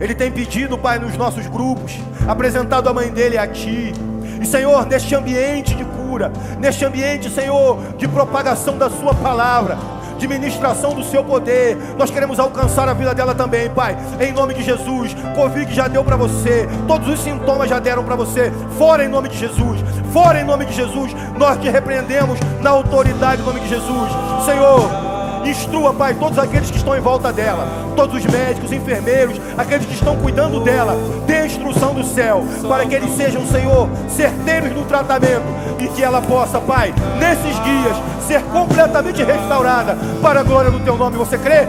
[0.00, 1.98] Ele tem pedido, Pai, nos nossos grupos,
[2.28, 3.92] apresentado a mãe dele a Ti.
[4.40, 9.78] E, Senhor, neste ambiente de cura, neste ambiente, Senhor, de propagação da Sua palavra,
[10.18, 11.76] de ministração do seu poder.
[11.98, 13.96] Nós queremos alcançar a vida dela também, Pai.
[14.20, 15.14] Em nome de Jesus.
[15.34, 16.68] Covid já deu para você.
[16.86, 18.52] Todos os sintomas já deram para você.
[18.78, 19.80] Fora em nome de Jesus.
[20.12, 21.14] Fora em nome de Jesus.
[21.36, 24.10] Nós te repreendemos na autoridade do nome de Jesus.
[24.44, 25.06] Senhor.
[25.44, 29.94] Instrua, Pai, todos aqueles que estão em volta dela, todos os médicos, enfermeiros, aqueles que
[29.94, 35.44] estão cuidando dela, dê instrução do céu, para que eles sejam, Senhor, certeiros no tratamento
[35.78, 37.96] e que ela possa, Pai, nesses dias,
[38.26, 41.16] ser completamente restaurada para a glória do Teu nome.
[41.16, 41.66] Você crê?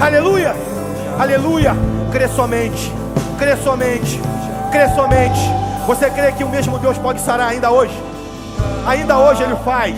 [0.00, 0.54] Aleluia!
[1.18, 1.74] Aleluia!
[2.12, 2.92] Crê somente,
[3.38, 4.20] crê somente
[4.76, 5.40] crê somente?
[5.86, 7.94] Você crê que o mesmo Deus pode sarar ainda hoje?
[8.86, 9.96] Ainda hoje Ele faz.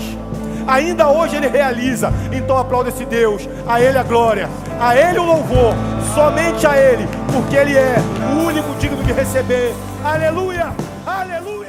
[0.69, 2.13] Ainda hoje Ele realiza.
[2.31, 3.49] Então aplauda esse Deus.
[3.67, 4.49] A Ele a glória.
[4.79, 5.75] A Ele o louvor.
[6.15, 7.09] Somente a Ele.
[7.33, 7.97] Porque Ele é
[8.35, 9.75] o único digno de receber.
[10.05, 10.73] Aleluia.
[11.07, 11.68] Aleluia.